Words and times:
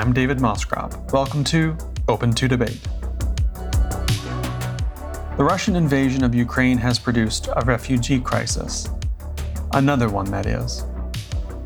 I'm 0.00 0.14
David 0.14 0.40
Moscrop. 0.40 1.12
Welcome 1.12 1.44
to 1.44 1.76
Open 2.08 2.32
to 2.32 2.48
Debate. 2.48 2.80
The 5.36 5.44
Russian 5.44 5.76
invasion 5.76 6.24
of 6.24 6.34
Ukraine 6.34 6.78
has 6.78 6.98
produced 6.98 7.50
a 7.54 7.62
refugee 7.66 8.18
crisis. 8.18 8.88
Another 9.74 10.08
one, 10.08 10.24
that 10.30 10.46
is. 10.46 10.86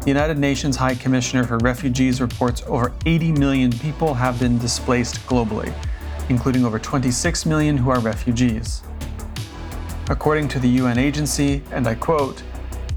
The 0.00 0.09
United 0.09 0.36
Nations 0.36 0.75
High 0.75 0.96
Commissioner 0.96 1.45
for 1.45 1.59
Refugees 1.59 2.21
reports 2.21 2.64
over 2.67 2.93
80 3.07 3.31
million 3.31 3.71
people 3.71 4.14
have 4.14 4.41
been 4.41 4.59
displaced 4.59 5.25
globally, 5.29 5.73
including 6.29 6.64
over 6.64 6.80
26 6.80 7.46
million 7.46 7.77
who 7.77 7.91
are 7.91 8.01
refugees. 8.01 8.82
According 10.11 10.48
to 10.48 10.59
the 10.59 10.68
UN 10.81 10.98
agency, 10.98 11.62
and 11.71 11.87
I 11.87 11.95
quote, 11.95 12.43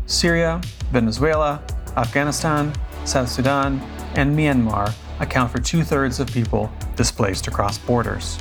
Syria, 0.07 0.61
Venezuela, 0.91 1.61
Afghanistan, 1.95 2.73
South 3.05 3.29
Sudan, 3.29 3.79
and 4.15 4.35
Myanmar 4.35 4.95
account 5.19 5.51
for 5.51 5.59
two 5.59 5.83
thirds 5.83 6.19
of 6.19 6.27
people 6.27 6.71
displaced 6.95 7.47
across 7.47 7.77
borders. 7.77 8.37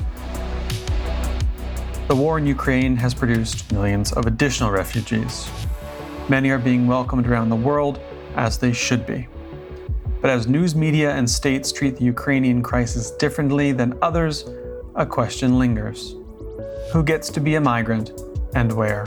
The 2.07 2.15
war 2.15 2.37
in 2.37 2.45
Ukraine 2.45 2.95
has 2.95 3.13
produced 3.13 3.71
millions 3.71 4.13
of 4.13 4.27
additional 4.27 4.71
refugees. 4.71 5.49
Many 6.29 6.49
are 6.51 6.59
being 6.59 6.87
welcomed 6.87 7.27
around 7.27 7.49
the 7.49 7.55
world, 7.55 7.99
as 8.35 8.57
they 8.57 8.71
should 8.71 9.05
be. 9.05 9.27
But 10.21 10.29
as 10.29 10.47
news 10.47 10.75
media 10.75 11.11
and 11.11 11.29
states 11.29 11.71
treat 11.71 11.97
the 11.97 12.05
Ukrainian 12.05 12.63
crisis 12.63 13.11
differently 13.11 13.71
than 13.71 13.97
others, 14.01 14.45
a 14.95 15.05
question 15.05 15.59
lingers 15.59 16.15
Who 16.93 17.03
gets 17.03 17.29
to 17.29 17.39
be 17.39 17.55
a 17.55 17.61
migrant 17.61 18.11
and 18.55 18.71
where? 18.71 19.05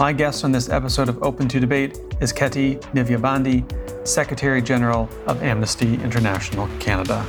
My 0.00 0.14
guest 0.14 0.44
on 0.44 0.50
this 0.50 0.70
episode 0.70 1.10
of 1.10 1.22
Open 1.22 1.46
to 1.48 1.60
Debate 1.60 2.00
is 2.22 2.32
Ketty 2.32 2.76
Nivyabandi, 2.94 4.08
Secretary 4.08 4.62
General 4.62 5.10
of 5.26 5.42
Amnesty 5.42 5.92
International 5.96 6.66
Canada. 6.78 7.22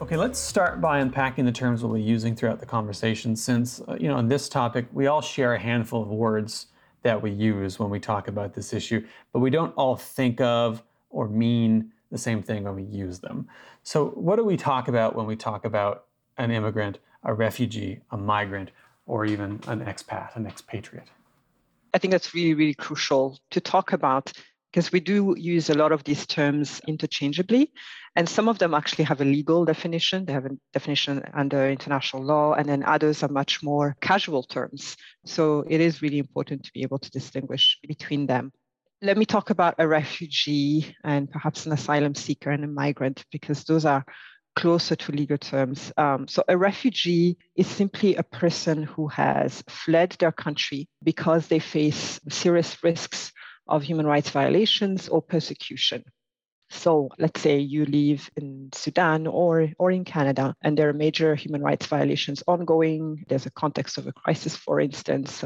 Okay, 0.00 0.16
let's 0.16 0.38
start 0.38 0.80
by 0.80 1.00
unpacking 1.00 1.44
the 1.44 1.52
terms 1.52 1.84
we'll 1.84 1.92
be 1.92 2.00
using 2.00 2.34
throughout 2.34 2.60
the 2.60 2.64
conversation 2.64 3.36
since, 3.36 3.82
uh, 3.86 3.98
you 4.00 4.08
know, 4.08 4.16
on 4.16 4.26
this 4.26 4.48
topic, 4.48 4.86
we 4.90 5.06
all 5.06 5.20
share 5.20 5.52
a 5.52 5.58
handful 5.58 6.00
of 6.00 6.08
words 6.08 6.68
that 7.02 7.20
we 7.20 7.30
use 7.30 7.78
when 7.78 7.90
we 7.90 8.00
talk 8.00 8.26
about 8.26 8.54
this 8.54 8.72
issue, 8.72 9.06
but 9.34 9.40
we 9.40 9.50
don't 9.50 9.74
all 9.74 9.96
think 9.96 10.40
of 10.40 10.82
or 11.10 11.28
mean 11.28 11.92
the 12.10 12.16
same 12.16 12.42
thing 12.42 12.64
when 12.64 12.74
we 12.74 12.84
use 12.84 13.18
them. 13.18 13.46
So, 13.82 14.12
what 14.12 14.36
do 14.36 14.44
we 14.44 14.56
talk 14.56 14.88
about 14.88 15.14
when 15.14 15.26
we 15.26 15.36
talk 15.36 15.66
about 15.66 16.06
an 16.38 16.50
immigrant, 16.50 17.00
a 17.22 17.34
refugee, 17.34 18.00
a 18.12 18.16
migrant, 18.16 18.70
or 19.06 19.24
even 19.26 19.60
an 19.66 19.80
expat, 19.80 20.36
an 20.36 20.46
expatriate? 20.46 21.08
I 21.92 21.98
think 21.98 22.12
that's 22.12 22.34
really, 22.34 22.54
really 22.54 22.74
crucial 22.74 23.38
to 23.50 23.60
talk 23.60 23.92
about 23.92 24.32
because 24.70 24.92
we 24.92 25.00
do 25.00 25.34
use 25.36 25.68
a 25.68 25.74
lot 25.74 25.90
of 25.90 26.04
these 26.04 26.26
terms 26.26 26.80
interchangeably. 26.86 27.72
And 28.14 28.28
some 28.28 28.48
of 28.48 28.58
them 28.58 28.74
actually 28.74 29.04
have 29.04 29.20
a 29.20 29.24
legal 29.24 29.64
definition. 29.64 30.24
They 30.24 30.32
have 30.32 30.46
a 30.46 30.56
definition 30.72 31.22
under 31.34 31.68
international 31.68 32.22
law, 32.22 32.54
and 32.54 32.68
then 32.68 32.84
others 32.84 33.22
are 33.22 33.28
much 33.28 33.62
more 33.62 33.96
casual 34.00 34.44
terms. 34.44 34.96
So 35.24 35.64
it 35.68 35.80
is 35.80 36.02
really 36.02 36.18
important 36.18 36.64
to 36.64 36.72
be 36.72 36.82
able 36.82 36.98
to 36.98 37.10
distinguish 37.10 37.78
between 37.86 38.26
them. 38.26 38.52
Let 39.02 39.16
me 39.16 39.24
talk 39.24 39.50
about 39.50 39.76
a 39.78 39.88
refugee 39.88 40.94
and 41.02 41.30
perhaps 41.30 41.66
an 41.66 41.72
asylum 41.72 42.14
seeker 42.14 42.50
and 42.50 42.64
a 42.64 42.68
migrant, 42.68 43.24
because 43.32 43.64
those 43.64 43.84
are 43.84 44.04
closer 44.60 44.94
to 44.96 45.12
legal 45.12 45.38
terms. 45.38 45.92
Um, 45.96 46.28
so, 46.28 46.42
a 46.48 46.56
refugee 46.56 47.38
is 47.56 47.66
simply 47.66 48.16
a 48.16 48.22
person 48.22 48.82
who 48.82 49.08
has 49.08 49.62
fled 49.68 50.10
their 50.18 50.32
country 50.32 50.88
because 51.02 51.48
they 51.48 51.58
face 51.58 52.20
serious 52.28 52.82
risks 52.84 53.32
of 53.66 53.82
human 53.82 54.06
rights 54.06 54.30
violations 54.30 55.08
or 55.08 55.22
persecution. 55.22 56.04
So 56.70 57.08
let's 57.18 57.40
say 57.40 57.58
you 57.58 57.84
live 57.84 58.30
in 58.36 58.70
Sudan 58.72 59.26
or, 59.26 59.68
or 59.78 59.90
in 59.90 60.04
Canada, 60.04 60.54
and 60.62 60.78
there 60.78 60.88
are 60.88 60.92
major 60.92 61.34
human 61.34 61.62
rights 61.62 61.86
violations 61.86 62.44
ongoing. 62.46 63.24
There's 63.28 63.46
a 63.46 63.50
context 63.50 63.98
of 63.98 64.06
a 64.06 64.12
crisis, 64.12 64.54
for 64.54 64.80
instance, 64.80 65.44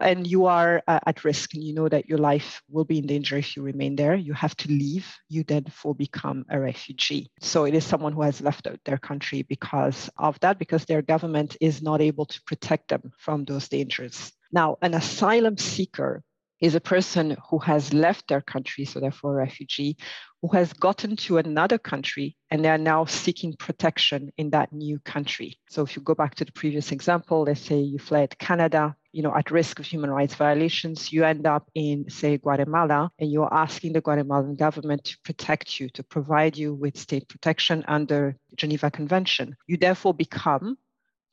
and 0.00 0.26
you 0.26 0.46
are 0.46 0.82
uh, 0.86 1.00
at 1.06 1.24
risk 1.24 1.54
and 1.54 1.62
you 1.62 1.74
know 1.74 1.88
that 1.88 2.08
your 2.08 2.18
life 2.18 2.62
will 2.68 2.84
be 2.84 2.98
in 2.98 3.06
danger 3.06 3.36
if 3.36 3.56
you 3.56 3.62
remain 3.62 3.96
there, 3.96 4.14
you 4.14 4.32
have 4.32 4.56
to 4.56 4.68
leave. 4.68 5.06
You 5.28 5.44
therefore 5.44 5.94
become 5.94 6.44
a 6.50 6.58
refugee. 6.58 7.30
So 7.40 7.64
it 7.64 7.74
is 7.74 7.84
someone 7.84 8.12
who 8.12 8.22
has 8.22 8.40
left 8.40 8.68
their 8.84 8.98
country 8.98 9.42
because 9.42 10.10
of 10.18 10.38
that, 10.40 10.58
because 10.58 10.84
their 10.84 11.02
government 11.02 11.56
is 11.60 11.82
not 11.82 12.00
able 12.00 12.26
to 12.26 12.42
protect 12.46 12.88
them 12.88 13.12
from 13.18 13.44
those 13.44 13.68
dangers. 13.68 14.32
Now, 14.52 14.76
an 14.82 14.94
asylum 14.94 15.58
seeker 15.58 16.22
is 16.60 16.74
a 16.74 16.80
person 16.80 17.36
who 17.50 17.58
has 17.58 17.92
left 17.92 18.28
their 18.28 18.40
country, 18.40 18.84
so 18.84 19.00
therefore 19.00 19.32
a 19.32 19.44
refugee, 19.44 19.96
who 20.42 20.48
has 20.56 20.72
gotten 20.72 21.16
to 21.16 21.38
another 21.38 21.78
country 21.78 22.36
and 22.50 22.64
they 22.64 22.68
are 22.68 22.78
now 22.78 23.04
seeking 23.04 23.54
protection 23.58 24.30
in 24.36 24.50
that 24.50 24.72
new 24.72 24.98
country. 25.00 25.58
So 25.68 25.82
if 25.82 25.96
you 25.96 26.02
go 26.02 26.14
back 26.14 26.34
to 26.36 26.44
the 26.44 26.52
previous 26.52 26.92
example, 26.92 27.42
let's 27.42 27.60
say 27.60 27.80
you 27.80 27.98
fled 27.98 28.38
Canada, 28.38 28.94
you 29.12 29.22
know, 29.22 29.34
at 29.34 29.50
risk 29.50 29.78
of 29.78 29.86
human 29.86 30.10
rights 30.10 30.34
violations, 30.34 31.12
you 31.12 31.24
end 31.24 31.46
up 31.46 31.68
in, 31.74 32.08
say, 32.08 32.38
Guatemala, 32.38 33.10
and 33.18 33.30
you're 33.30 33.52
asking 33.52 33.92
the 33.92 34.00
Guatemalan 34.00 34.56
government 34.56 35.04
to 35.04 35.18
protect 35.24 35.80
you, 35.80 35.88
to 35.90 36.02
provide 36.02 36.56
you 36.56 36.74
with 36.74 36.98
state 36.98 37.28
protection 37.28 37.84
under 37.88 38.36
the 38.50 38.56
Geneva 38.56 38.90
Convention. 38.90 39.56
You 39.66 39.78
therefore 39.78 40.14
become 40.14 40.76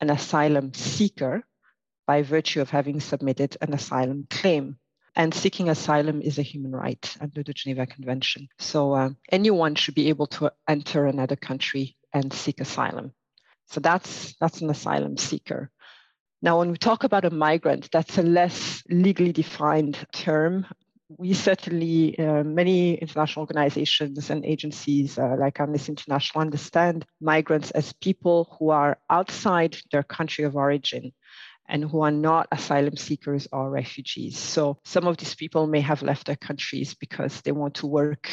an 0.00 0.10
asylum 0.10 0.72
seeker 0.74 1.44
by 2.06 2.22
virtue 2.22 2.60
of 2.60 2.70
having 2.70 3.00
submitted 3.00 3.56
an 3.60 3.72
asylum 3.72 4.26
claim 4.28 4.76
and 5.16 5.32
seeking 5.32 5.68
asylum 5.68 6.20
is 6.20 6.38
a 6.38 6.42
human 6.42 6.72
right 6.72 7.16
under 7.20 7.42
the 7.42 7.54
Geneva 7.54 7.86
Convention. 7.86 8.48
So 8.58 8.92
uh, 8.92 9.10
anyone 9.30 9.74
should 9.74 9.94
be 9.94 10.08
able 10.08 10.26
to 10.28 10.52
enter 10.68 11.06
another 11.06 11.36
country 11.36 11.96
and 12.12 12.32
seek 12.32 12.60
asylum. 12.60 13.12
So 13.66 13.80
that's 13.80 14.34
that's 14.40 14.60
an 14.60 14.70
asylum 14.70 15.16
seeker. 15.16 15.70
Now, 16.42 16.58
when 16.58 16.70
we 16.70 16.76
talk 16.76 17.04
about 17.04 17.24
a 17.24 17.30
migrant, 17.30 17.90
that's 17.90 18.18
a 18.18 18.22
less 18.22 18.82
legally 18.90 19.32
defined 19.32 19.96
term. 20.12 20.66
We 21.08 21.32
certainly, 21.32 22.18
uh, 22.18 22.44
many 22.44 22.96
international 22.96 23.44
organizations 23.44 24.28
and 24.28 24.44
agencies 24.44 25.18
uh, 25.18 25.36
like 25.38 25.58
Amnesty 25.58 25.92
International 25.92 26.42
understand 26.42 27.06
migrants 27.20 27.70
as 27.70 27.94
people 27.94 28.56
who 28.58 28.70
are 28.70 28.98
outside 29.08 29.78
their 29.90 30.02
country 30.02 30.44
of 30.44 30.54
origin 30.54 31.12
and 31.68 31.84
who 31.84 32.02
are 32.02 32.10
not 32.10 32.48
asylum 32.52 32.96
seekers 32.96 33.48
or 33.52 33.70
refugees. 33.70 34.38
So 34.38 34.78
some 34.84 35.06
of 35.06 35.16
these 35.16 35.34
people 35.34 35.66
may 35.66 35.80
have 35.80 36.02
left 36.02 36.26
their 36.26 36.36
countries 36.36 36.94
because 36.94 37.40
they 37.42 37.52
want 37.52 37.74
to 37.76 37.86
work 37.86 38.30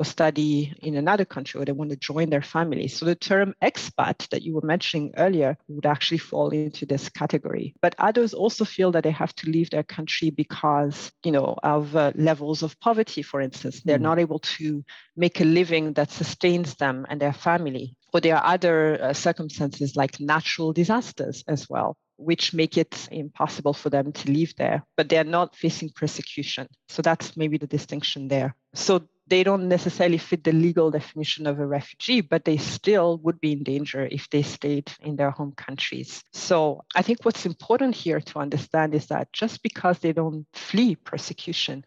or 0.00 0.04
study 0.04 0.72
in 0.80 0.96
another 0.96 1.26
country 1.26 1.60
or 1.60 1.66
they 1.66 1.72
want 1.72 1.90
to 1.90 1.96
join 1.96 2.30
their 2.30 2.40
family. 2.40 2.88
So 2.88 3.04
the 3.04 3.14
term 3.14 3.54
expat 3.62 4.26
that 4.30 4.42
you 4.42 4.54
were 4.54 4.64
mentioning 4.64 5.12
earlier 5.18 5.58
would 5.68 5.84
actually 5.84 6.18
fall 6.18 6.48
into 6.48 6.86
this 6.86 7.10
category. 7.10 7.74
But 7.82 7.94
others 7.98 8.32
also 8.32 8.64
feel 8.64 8.92
that 8.92 9.04
they 9.04 9.10
have 9.10 9.34
to 9.36 9.50
leave 9.50 9.68
their 9.68 9.82
country 9.82 10.30
because, 10.30 11.12
you 11.22 11.32
know, 11.32 11.54
of 11.62 11.94
uh, 11.94 12.12
levels 12.14 12.62
of 12.62 12.80
poverty, 12.80 13.20
for 13.20 13.42
instance. 13.42 13.82
They're 13.84 13.98
mm. 13.98 14.08
not 14.08 14.18
able 14.18 14.38
to 14.38 14.82
make 15.16 15.38
a 15.42 15.44
living 15.44 15.92
that 15.92 16.10
sustains 16.10 16.76
them 16.76 17.04
and 17.10 17.20
their 17.20 17.34
family. 17.34 17.94
Or 18.14 18.20
there 18.20 18.36
are 18.36 18.54
other 18.54 19.02
uh, 19.02 19.12
circumstances 19.12 19.96
like 19.96 20.18
natural 20.18 20.72
disasters 20.72 21.44
as 21.46 21.68
well 21.68 21.98
which 22.20 22.52
make 22.52 22.76
it 22.76 23.08
impossible 23.10 23.72
for 23.72 23.90
them 23.90 24.12
to 24.12 24.30
live 24.30 24.54
there, 24.56 24.84
but 24.96 25.08
they're 25.08 25.24
not 25.24 25.56
facing 25.56 25.90
persecution. 25.90 26.68
So 26.88 27.02
that's 27.02 27.36
maybe 27.36 27.56
the 27.56 27.66
distinction 27.66 28.28
there. 28.28 28.54
So 28.74 29.08
they 29.26 29.44
don't 29.44 29.68
necessarily 29.68 30.18
fit 30.18 30.44
the 30.44 30.52
legal 30.52 30.90
definition 30.90 31.46
of 31.46 31.58
a 31.58 31.66
refugee, 31.66 32.20
but 32.20 32.44
they 32.44 32.56
still 32.56 33.18
would 33.18 33.40
be 33.40 33.52
in 33.52 33.62
danger 33.62 34.06
if 34.10 34.28
they 34.28 34.42
stayed 34.42 34.92
in 35.00 35.16
their 35.16 35.30
home 35.30 35.52
countries. 35.52 36.22
So 36.32 36.84
I 36.94 37.02
think 37.02 37.24
what's 37.24 37.46
important 37.46 37.94
here 37.94 38.20
to 38.20 38.38
understand 38.38 38.94
is 38.94 39.06
that 39.06 39.32
just 39.32 39.62
because 39.62 39.98
they 40.00 40.12
don't 40.12 40.46
flee 40.52 40.96
persecution, 40.96 41.84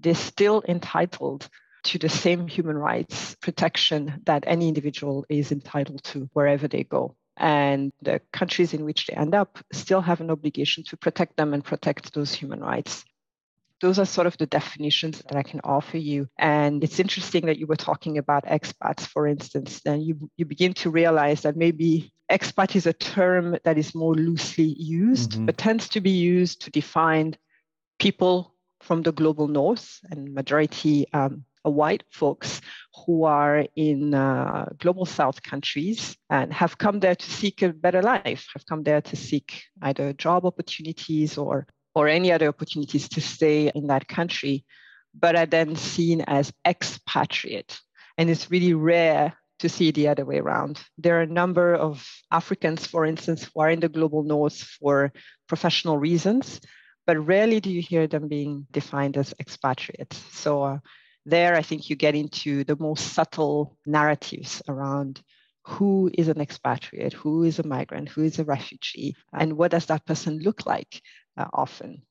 they're 0.00 0.14
still 0.14 0.62
entitled 0.68 1.48
to 1.84 1.98
the 1.98 2.08
same 2.08 2.46
human 2.46 2.76
rights 2.76 3.36
protection 3.36 4.20
that 4.26 4.44
any 4.46 4.68
individual 4.68 5.24
is 5.28 5.52
entitled 5.52 6.02
to 6.04 6.28
wherever 6.34 6.68
they 6.68 6.84
go 6.84 7.16
and 7.40 7.90
the 8.02 8.20
countries 8.32 8.74
in 8.74 8.84
which 8.84 9.06
they 9.06 9.14
end 9.14 9.34
up 9.34 9.58
still 9.72 10.02
have 10.02 10.20
an 10.20 10.30
obligation 10.30 10.84
to 10.84 10.96
protect 10.96 11.36
them 11.36 11.54
and 11.54 11.64
protect 11.64 12.12
those 12.12 12.32
human 12.32 12.60
rights. 12.60 13.04
Those 13.80 13.98
are 13.98 14.04
sort 14.04 14.26
of 14.26 14.36
the 14.36 14.46
definitions 14.46 15.22
that 15.22 15.36
I 15.36 15.42
can 15.42 15.62
offer 15.64 15.96
you. 15.96 16.28
And 16.38 16.84
it's 16.84 17.00
interesting 17.00 17.46
that 17.46 17.56
you 17.56 17.66
were 17.66 17.76
talking 17.76 18.18
about 18.18 18.44
expats, 18.44 19.06
for 19.06 19.26
instance. 19.26 19.80
Then 19.82 20.02
you, 20.02 20.30
you 20.36 20.44
begin 20.44 20.74
to 20.74 20.90
realize 20.90 21.40
that 21.42 21.56
maybe 21.56 22.12
expat 22.30 22.76
is 22.76 22.86
a 22.86 22.92
term 22.92 23.56
that 23.64 23.78
is 23.78 23.94
more 23.94 24.14
loosely 24.14 24.76
used, 24.78 25.30
mm-hmm. 25.30 25.46
but 25.46 25.56
tends 25.56 25.88
to 25.88 26.02
be 26.02 26.10
used 26.10 26.60
to 26.62 26.70
define 26.70 27.38
people 27.98 28.54
from 28.82 29.00
the 29.00 29.12
global 29.12 29.48
north 29.48 29.98
and 30.10 30.34
majority 30.34 31.06
um, 31.14 31.44
white 31.62 32.04
folks 32.10 32.60
who 32.94 33.24
are 33.24 33.66
in 33.76 34.14
uh, 34.14 34.68
global 34.78 35.06
south 35.06 35.42
countries 35.42 36.16
and 36.28 36.52
have 36.52 36.78
come 36.78 37.00
there 37.00 37.14
to 37.14 37.30
seek 37.30 37.62
a 37.62 37.72
better 37.72 38.02
life, 38.02 38.48
have 38.52 38.66
come 38.66 38.82
there 38.82 39.00
to 39.00 39.16
seek 39.16 39.62
either 39.82 40.12
job 40.12 40.44
opportunities 40.44 41.38
or, 41.38 41.66
or 41.94 42.08
any 42.08 42.32
other 42.32 42.48
opportunities 42.48 43.08
to 43.08 43.20
stay 43.20 43.70
in 43.74 43.86
that 43.86 44.08
country, 44.08 44.64
but 45.18 45.36
are 45.36 45.46
then 45.46 45.76
seen 45.76 46.22
as 46.22 46.52
expatriate. 46.64 47.78
And 48.18 48.28
it's 48.28 48.50
really 48.50 48.74
rare 48.74 49.34
to 49.60 49.68
see 49.68 49.90
the 49.90 50.08
other 50.08 50.24
way 50.24 50.38
around. 50.38 50.80
There 50.98 51.18
are 51.18 51.22
a 51.22 51.26
number 51.26 51.74
of 51.74 52.06
Africans, 52.30 52.86
for 52.86 53.04
instance, 53.04 53.44
who 53.44 53.60
are 53.60 53.70
in 53.70 53.80
the 53.80 53.88
global 53.88 54.22
north 54.24 54.56
for 54.56 55.12
professional 55.48 55.98
reasons, 55.98 56.60
but 57.06 57.18
rarely 57.26 57.60
do 57.60 57.70
you 57.70 57.82
hear 57.82 58.06
them 58.06 58.28
being 58.28 58.66
defined 58.70 59.16
as 59.16 59.34
expatriates. 59.38 60.16
So 60.32 60.62
uh, 60.62 60.78
there, 61.26 61.54
I 61.54 61.62
think 61.62 61.90
you 61.90 61.96
get 61.96 62.14
into 62.14 62.64
the 62.64 62.76
most 62.78 63.12
subtle 63.12 63.76
narratives 63.86 64.62
around 64.68 65.22
who 65.62 66.10
is 66.14 66.28
an 66.28 66.40
expatriate, 66.40 67.12
who 67.12 67.44
is 67.44 67.58
a 67.58 67.66
migrant, 67.66 68.08
who 68.08 68.22
is 68.22 68.38
a 68.38 68.44
refugee, 68.44 69.14
and 69.32 69.56
what 69.56 69.70
does 69.70 69.86
that 69.86 70.06
person 70.06 70.38
look 70.38 70.66
like 70.66 71.02
uh, 71.36 71.46
often. 71.52 72.02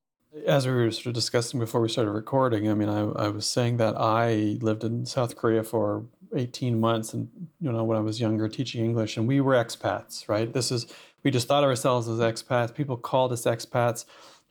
As 0.45 0.67
we 0.67 0.73
were 0.73 0.91
sort 0.91 1.07
of 1.07 1.13
discussing 1.13 1.59
before 1.59 1.81
we 1.81 1.89
started 1.89 2.11
recording, 2.11 2.69
I 2.69 2.75
mean, 2.75 2.89
I, 2.89 2.99
I 2.99 3.27
was 3.29 3.49
saying 3.49 3.77
that 3.77 3.95
I 3.97 4.57
lived 4.61 4.83
in 4.83 5.05
South 5.05 5.35
Korea 5.35 5.63
for 5.63 6.05
18 6.35 6.79
months 6.79 7.13
and, 7.13 7.29
you 7.59 7.71
know, 7.71 7.83
when 7.83 7.97
I 7.97 8.01
was 8.01 8.21
younger 8.21 8.47
teaching 8.47 8.85
English, 8.85 9.17
and 9.17 9.27
we 9.27 9.41
were 9.41 9.55
expats, 9.55 10.29
right? 10.29 10.53
This 10.53 10.71
is, 10.71 10.85
we 11.23 11.31
just 11.31 11.47
thought 11.47 11.63
of 11.63 11.69
ourselves 11.69 12.07
as 12.07 12.19
expats. 12.19 12.73
People 12.73 12.95
called 12.95 13.33
us 13.33 13.45
expats 13.45 14.05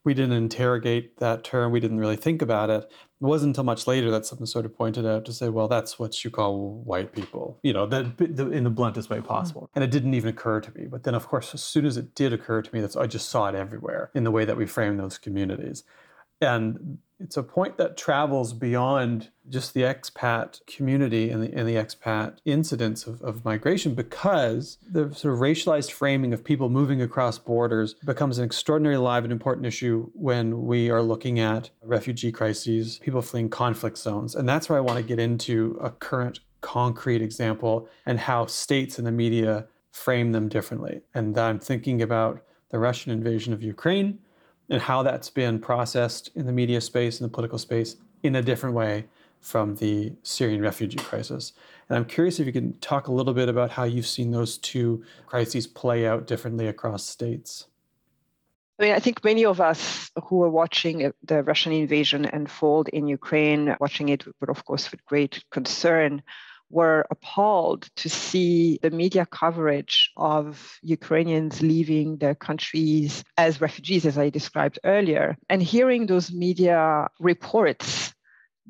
we 0.04 0.14
didn't 0.14 0.32
interrogate 0.32 1.18
that 1.18 1.44
term. 1.44 1.72
We 1.72 1.80
didn't 1.80 1.98
really 1.98 2.16
think 2.16 2.40
about 2.40 2.70
it. 2.70 2.84
It 2.84 3.24
wasn't 3.24 3.50
until 3.50 3.64
much 3.64 3.86
later 3.86 4.10
that 4.12 4.26
someone 4.26 4.46
sort 4.46 4.64
of 4.64 4.76
pointed 4.76 5.04
out 5.04 5.24
to 5.24 5.32
say, 5.32 5.48
well, 5.48 5.68
that's 5.68 5.98
what 5.98 6.24
you 6.24 6.30
call 6.30 6.82
white 6.84 7.12
people, 7.12 7.58
you 7.62 7.72
know, 7.72 7.84
that, 7.86 8.20
in 8.20 8.64
the 8.64 8.70
bluntest 8.70 9.10
way 9.10 9.20
possible. 9.20 9.62
Mm-hmm. 9.62 9.72
And 9.74 9.84
it 9.84 9.90
didn't 9.90 10.14
even 10.14 10.30
occur 10.30 10.60
to 10.60 10.78
me. 10.78 10.86
But 10.86 11.02
then, 11.02 11.14
of 11.14 11.26
course, 11.26 11.52
as 11.52 11.62
soon 11.62 11.84
as 11.84 11.96
it 11.96 12.14
did 12.14 12.32
occur 12.32 12.62
to 12.62 12.74
me, 12.74 12.80
that's 12.80 12.96
I 12.96 13.06
just 13.06 13.28
saw 13.28 13.48
it 13.48 13.54
everywhere 13.54 14.10
in 14.14 14.24
the 14.24 14.30
way 14.30 14.44
that 14.44 14.56
we 14.56 14.66
frame 14.66 14.96
those 14.96 15.18
communities. 15.18 15.84
And 16.40 16.98
it's 17.20 17.36
a 17.36 17.42
point 17.42 17.78
that 17.78 17.96
travels 17.96 18.52
beyond 18.52 19.30
just 19.48 19.74
the 19.74 19.82
expat 19.82 20.64
community 20.66 21.30
and 21.30 21.42
the, 21.42 21.52
and 21.52 21.68
the 21.68 21.74
expat 21.74 22.38
incidents 22.44 23.06
of, 23.06 23.20
of 23.22 23.44
migration 23.44 23.94
because 23.94 24.78
the 24.88 25.12
sort 25.12 25.34
of 25.34 25.40
racialized 25.40 25.90
framing 25.90 26.32
of 26.32 26.44
people 26.44 26.68
moving 26.68 27.02
across 27.02 27.38
borders 27.38 27.94
becomes 28.04 28.38
an 28.38 28.44
extraordinarily 28.44 29.02
live 29.02 29.24
and 29.24 29.32
important 29.32 29.66
issue 29.66 30.08
when 30.14 30.64
we 30.64 30.90
are 30.90 31.02
looking 31.02 31.40
at 31.40 31.70
refugee 31.82 32.30
crises, 32.30 32.98
people 32.98 33.20
fleeing 33.20 33.50
conflict 33.50 33.98
zones. 33.98 34.36
And 34.36 34.48
that's 34.48 34.68
where 34.68 34.78
I 34.78 34.82
want 34.82 34.98
to 34.98 35.04
get 35.04 35.18
into 35.18 35.76
a 35.82 35.90
current 35.90 36.38
concrete 36.60 37.22
example 37.22 37.88
and 38.06 38.20
how 38.20 38.46
states 38.46 38.98
and 38.98 39.06
the 39.06 39.12
media 39.12 39.66
frame 39.90 40.30
them 40.30 40.48
differently. 40.48 41.02
And 41.14 41.36
I'm 41.36 41.58
thinking 41.58 42.00
about 42.00 42.44
the 42.70 42.78
Russian 42.78 43.10
invasion 43.10 43.52
of 43.52 43.62
Ukraine 43.62 44.20
and 44.70 44.82
how 44.82 45.02
that's 45.02 45.30
been 45.30 45.58
processed 45.58 46.30
in 46.34 46.46
the 46.46 46.52
media 46.52 46.80
space 46.80 47.20
and 47.20 47.28
the 47.28 47.32
political 47.32 47.58
space 47.58 47.96
in 48.22 48.36
a 48.36 48.42
different 48.42 48.74
way 48.74 49.06
from 49.40 49.76
the 49.76 50.12
Syrian 50.22 50.60
refugee 50.60 50.98
crisis. 50.98 51.52
And 51.88 51.96
I'm 51.96 52.04
curious 52.04 52.40
if 52.40 52.46
you 52.46 52.52
can 52.52 52.78
talk 52.80 53.06
a 53.06 53.12
little 53.12 53.34
bit 53.34 53.48
about 53.48 53.70
how 53.70 53.84
you've 53.84 54.06
seen 54.06 54.30
those 54.30 54.58
two 54.58 55.04
crises 55.26 55.66
play 55.66 56.06
out 56.06 56.26
differently 56.26 56.66
across 56.66 57.04
states. 57.04 57.66
I 58.78 58.84
mean, 58.84 58.92
I 58.92 59.00
think 59.00 59.24
many 59.24 59.44
of 59.44 59.60
us 59.60 60.10
who 60.24 60.42
are 60.44 60.50
watching 60.50 61.12
the 61.24 61.42
Russian 61.42 61.72
invasion 61.72 62.26
unfold 62.26 62.88
in 62.88 63.08
Ukraine, 63.08 63.76
watching 63.80 64.08
it, 64.08 64.24
but 64.38 64.48
of 64.48 64.64
course, 64.64 64.90
with 64.92 65.04
great 65.04 65.42
concern, 65.50 66.22
were 66.70 67.06
appalled 67.10 67.88
to 67.96 68.08
see 68.08 68.78
the 68.82 68.90
media 68.90 69.26
coverage 69.26 70.10
of 70.16 70.78
Ukrainians 70.82 71.62
leaving 71.62 72.18
their 72.18 72.34
countries 72.34 73.24
as 73.36 73.60
refugees, 73.60 74.04
as 74.04 74.18
I 74.18 74.30
described 74.30 74.78
earlier, 74.84 75.36
and 75.48 75.62
hearing 75.62 76.06
those 76.06 76.32
media 76.32 77.08
reports, 77.20 78.12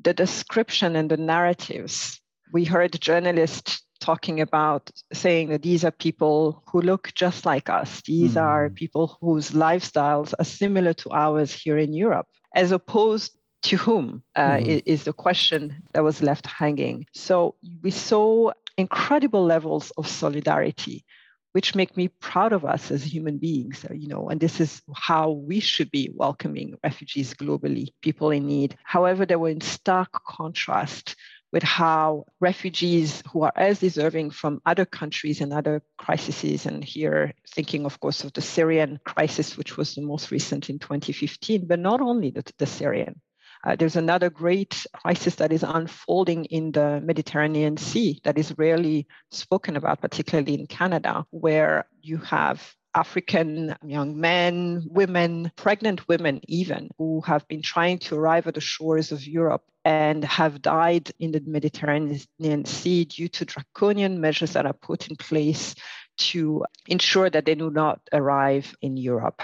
the 0.01 0.13
description 0.13 0.95
and 0.95 1.11
the 1.11 1.17
narratives. 1.17 2.21
We 2.53 2.65
heard 2.65 2.99
journalists 2.99 3.83
talking 3.99 4.39
about 4.41 4.89
saying 5.11 5.49
that 5.49 5.61
these 5.61 5.83
are 5.83 5.91
people 5.91 6.63
who 6.71 6.81
look 6.81 7.11
just 7.15 7.45
like 7.45 7.69
us. 7.69 8.01
These 8.05 8.35
mm. 8.35 8.41
are 8.41 8.69
people 8.69 9.17
whose 9.21 9.51
lifestyles 9.51 10.33
are 10.39 10.45
similar 10.45 10.93
to 10.93 11.11
ours 11.11 11.51
here 11.51 11.77
in 11.77 11.93
Europe, 11.93 12.27
as 12.55 12.71
opposed 12.71 13.37
to 13.61 13.77
whom 13.77 14.23
uh, 14.35 14.51
mm-hmm. 14.51 14.79
is 14.85 15.03
the 15.03 15.13
question 15.13 15.83
that 15.93 16.03
was 16.03 16.21
left 16.21 16.47
hanging. 16.47 17.05
So 17.13 17.55
we 17.81 17.91
saw 17.91 18.51
incredible 18.77 19.43
levels 19.43 19.91
of 19.97 20.07
solidarity, 20.07 21.03
which 21.51 21.75
make 21.75 21.97
me 21.97 22.07
proud 22.07 22.53
of 22.53 22.63
us 22.63 22.91
as 22.91 23.03
human 23.03 23.37
beings. 23.37 23.85
You 23.93 24.07
know, 24.07 24.29
and 24.29 24.39
this 24.39 24.59
is 24.61 24.81
how 24.95 25.31
we 25.31 25.59
should 25.59 25.91
be 25.91 26.11
welcoming 26.13 26.75
refugees 26.83 27.33
globally, 27.33 27.89
people 28.01 28.31
in 28.31 28.47
need. 28.47 28.77
However, 28.83 29.25
they 29.25 29.35
were 29.35 29.49
in 29.49 29.61
stark 29.61 30.23
contrast 30.25 31.15
with 31.51 31.63
how 31.63 32.25
refugees 32.39 33.23
who 33.31 33.41
are 33.41 33.53
as 33.55 33.79
deserving 33.79 34.29
from 34.29 34.61
other 34.65 34.85
countries 34.85 35.41
and 35.41 35.51
other 35.51 35.81
crises, 35.97 36.65
and 36.65 36.83
here 36.83 37.33
thinking, 37.49 37.85
of 37.85 37.99
course, 37.99 38.23
of 38.23 38.31
the 38.33 38.41
Syrian 38.41 38.99
crisis, 39.03 39.57
which 39.57 39.75
was 39.75 39.95
the 39.95 40.01
most 40.01 40.29
recent 40.31 40.69
in 40.69 40.77
2015, 40.77 41.65
but 41.65 41.79
not 41.79 42.01
only 42.01 42.29
the, 42.29 42.43
the 42.59 42.67
Syrian, 42.67 43.19
uh, 43.65 43.75
there's 43.75 43.95
another 43.95 44.29
great 44.29 44.85
crisis 44.93 45.35
that 45.35 45.51
is 45.51 45.63
unfolding 45.63 46.45
in 46.45 46.71
the 46.71 47.01
Mediterranean 47.03 47.77
Sea 47.77 48.19
that 48.23 48.37
is 48.37 48.57
rarely 48.57 49.07
spoken 49.31 49.75
about, 49.75 50.01
particularly 50.01 50.53
in 50.53 50.67
Canada, 50.67 51.25
where 51.31 51.85
you 52.01 52.17
have 52.17 52.73
African 52.95 53.75
young 53.83 54.19
men, 54.19 54.83
women, 54.89 55.51
pregnant 55.55 56.07
women, 56.07 56.41
even, 56.47 56.89
who 56.97 57.21
have 57.21 57.47
been 57.47 57.61
trying 57.61 57.99
to 57.99 58.15
arrive 58.15 58.47
at 58.47 58.55
the 58.55 58.61
shores 58.61 59.11
of 59.11 59.25
Europe 59.25 59.63
and 59.85 60.23
have 60.23 60.61
died 60.61 61.11
in 61.19 61.31
the 61.31 61.41
Mediterranean 61.45 62.65
Sea 62.65 63.05
due 63.05 63.27
to 63.27 63.45
draconian 63.45 64.19
measures 64.19 64.53
that 64.53 64.65
are 64.65 64.73
put 64.73 65.07
in 65.07 65.15
place 65.15 65.75
to 66.17 66.65
ensure 66.87 67.29
that 67.29 67.45
they 67.45 67.55
do 67.55 67.69
not 67.69 67.99
arrive 68.11 68.75
in 68.81 68.97
Europe. 68.97 69.41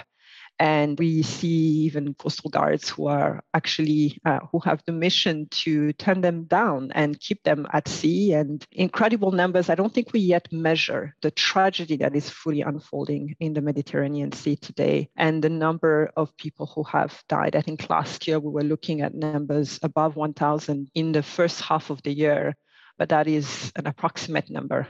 And 0.60 0.98
we 0.98 1.24
see 1.24 1.86
even 1.86 2.14
coastal 2.14 2.50
guards 2.50 2.90
who 2.90 3.08
are 3.08 3.44
actually 3.54 4.20
uh, 4.26 4.40
who 4.52 4.60
have 4.60 4.82
the 4.86 4.94
mission 4.94 5.48
to 5.52 5.92
turn 5.94 6.22
them 6.22 6.46
down 6.46 6.92
and 6.94 7.20
keep 7.20 7.44
them 7.44 7.68
at 7.74 7.88
sea. 7.88 8.34
And 8.34 8.66
incredible 8.72 9.32
numbers. 9.32 9.70
I 9.70 9.76
don't 9.76 9.94
think 9.94 10.14
we 10.14 10.22
yet 10.22 10.52
measure 10.52 11.16
the 11.22 11.32
tragedy 11.32 11.98
that 11.98 12.16
is 12.16 12.30
fully 12.30 12.62
unfolding 12.62 13.36
in 13.40 13.54
the 13.54 13.62
Mediterranean 13.62 14.32
Sea 14.32 14.56
today 14.56 15.10
and 15.16 15.44
the 15.44 15.50
number 15.50 16.12
of 16.16 16.36
people 16.38 16.72
who 16.74 16.84
have 16.84 17.22
died. 17.28 17.56
I 17.56 17.62
think 17.62 17.90
last 17.90 18.28
year 18.28 18.40
we 18.40 18.52
were 18.52 18.64
looking 18.64 19.02
at 19.02 19.14
numbers 19.14 19.80
above 19.84 20.16
1,000 20.16 20.90
in 20.94 21.12
the 21.12 21.24
first 21.24 21.62
half 21.62 21.90
of 21.90 22.02
the 22.04 22.14
year, 22.14 22.56
but 22.98 23.10
that 23.10 23.28
is 23.28 23.72
an 23.76 23.88
approximate 23.88 24.50
number. 24.50 24.88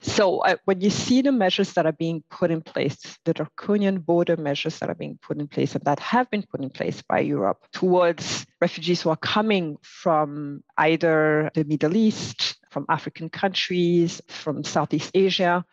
So 0.00 0.40
uh, 0.40 0.56
when 0.64 0.80
you 0.80 0.90
see 0.90 1.22
the 1.22 1.32
measures 1.32 1.72
that 1.74 1.86
are 1.86 1.92
being 1.92 2.22
put 2.30 2.50
in 2.50 2.60
place, 2.60 3.18
the 3.24 3.32
draconian 3.32 4.00
border 4.00 4.36
measures 4.36 4.78
that 4.78 4.90
are 4.90 4.94
being 4.94 5.18
put 5.22 5.38
in 5.38 5.48
place 5.48 5.74
and 5.74 5.84
that 5.84 5.98
have 6.00 6.30
been 6.30 6.42
put 6.42 6.60
in 6.60 6.70
place 6.70 7.02
by 7.02 7.20
Europe 7.20 7.66
towards 7.72 8.46
refugees 8.60 9.02
who 9.02 9.10
are 9.10 9.16
coming 9.16 9.76
from 9.82 10.62
either 10.76 11.50
the 11.54 11.64
Middle 11.64 11.96
East, 11.96 12.56
from 12.70 12.84
African 12.88 13.30
countries, 13.30 14.20
from 14.28 14.62
Southeast 14.62 15.10
Asia, 15.14 15.64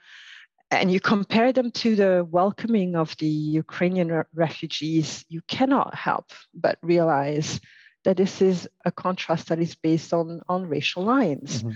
and 0.72 0.92
you 0.92 1.02
compare 1.02 1.52
them 1.52 1.70
to 1.72 1.96
the 1.98 2.26
welcoming 2.30 2.96
of 2.96 3.16
the 3.18 3.28
Ukrainian 3.28 4.24
refugees, 4.34 5.26
you 5.28 5.42
cannot 5.48 5.94
help 5.94 6.32
but 6.54 6.78
realize 6.82 7.60
that 8.04 8.18
this 8.18 8.42
is 8.42 8.68
a 8.86 8.92
contrast 8.92 9.50
that 9.50 9.60
is 9.60 9.76
based 9.76 10.14
on, 10.14 10.42
on 10.48 10.68
racial 10.68 11.04
lines. 11.04 11.64
Mm-hmm. 11.64 11.72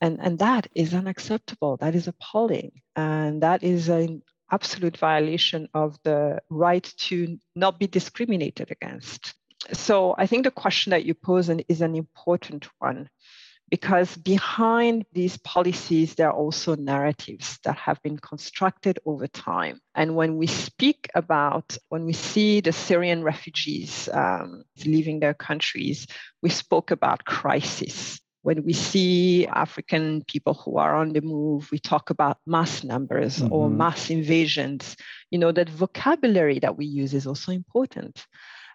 And, 0.00 0.18
and 0.20 0.38
that 0.40 0.66
is 0.74 0.94
unacceptable. 0.94 1.76
That 1.76 1.94
is 1.94 2.08
appalling. 2.08 2.72
And 2.96 3.42
that 3.42 3.62
is 3.62 3.88
an 3.88 4.22
absolute 4.50 4.96
violation 4.96 5.68
of 5.74 5.98
the 6.04 6.40
right 6.48 6.92
to 6.96 7.38
not 7.54 7.78
be 7.78 7.86
discriminated 7.86 8.70
against. 8.70 9.34
So 9.72 10.14
I 10.16 10.26
think 10.26 10.44
the 10.44 10.50
question 10.50 10.90
that 10.90 11.04
you 11.04 11.14
pose 11.14 11.50
is 11.68 11.80
an 11.80 11.94
important 11.94 12.68
one 12.78 13.08
because 13.70 14.16
behind 14.16 15.04
these 15.12 15.36
policies, 15.38 16.14
there 16.14 16.28
are 16.28 16.36
also 16.36 16.74
narratives 16.74 17.58
that 17.64 17.76
have 17.76 18.02
been 18.02 18.16
constructed 18.16 18.98
over 19.04 19.26
time. 19.26 19.80
And 19.94 20.16
when 20.16 20.36
we 20.36 20.46
speak 20.46 21.08
about, 21.14 21.76
when 21.88 22.04
we 22.04 22.12
see 22.14 22.60
the 22.60 22.72
Syrian 22.72 23.22
refugees 23.22 24.08
um, 24.12 24.64
leaving 24.84 25.20
their 25.20 25.34
countries, 25.34 26.06
we 26.42 26.50
spoke 26.50 26.90
about 26.90 27.24
crisis. 27.24 28.20
When 28.42 28.64
we 28.64 28.72
see 28.72 29.46
African 29.46 30.22
people 30.26 30.54
who 30.54 30.78
are 30.78 30.96
on 30.96 31.12
the 31.12 31.20
move, 31.20 31.68
we 31.70 31.78
talk 31.78 32.08
about 32.10 32.38
mass 32.46 32.84
numbers 32.84 33.38
mm-hmm. 33.38 33.52
or 33.52 33.68
mass 33.68 34.08
invasions. 34.08 34.96
You 35.30 35.38
know, 35.38 35.52
that 35.52 35.68
vocabulary 35.68 36.58
that 36.60 36.78
we 36.78 36.86
use 36.86 37.12
is 37.12 37.26
also 37.26 37.52
important. 37.52 38.24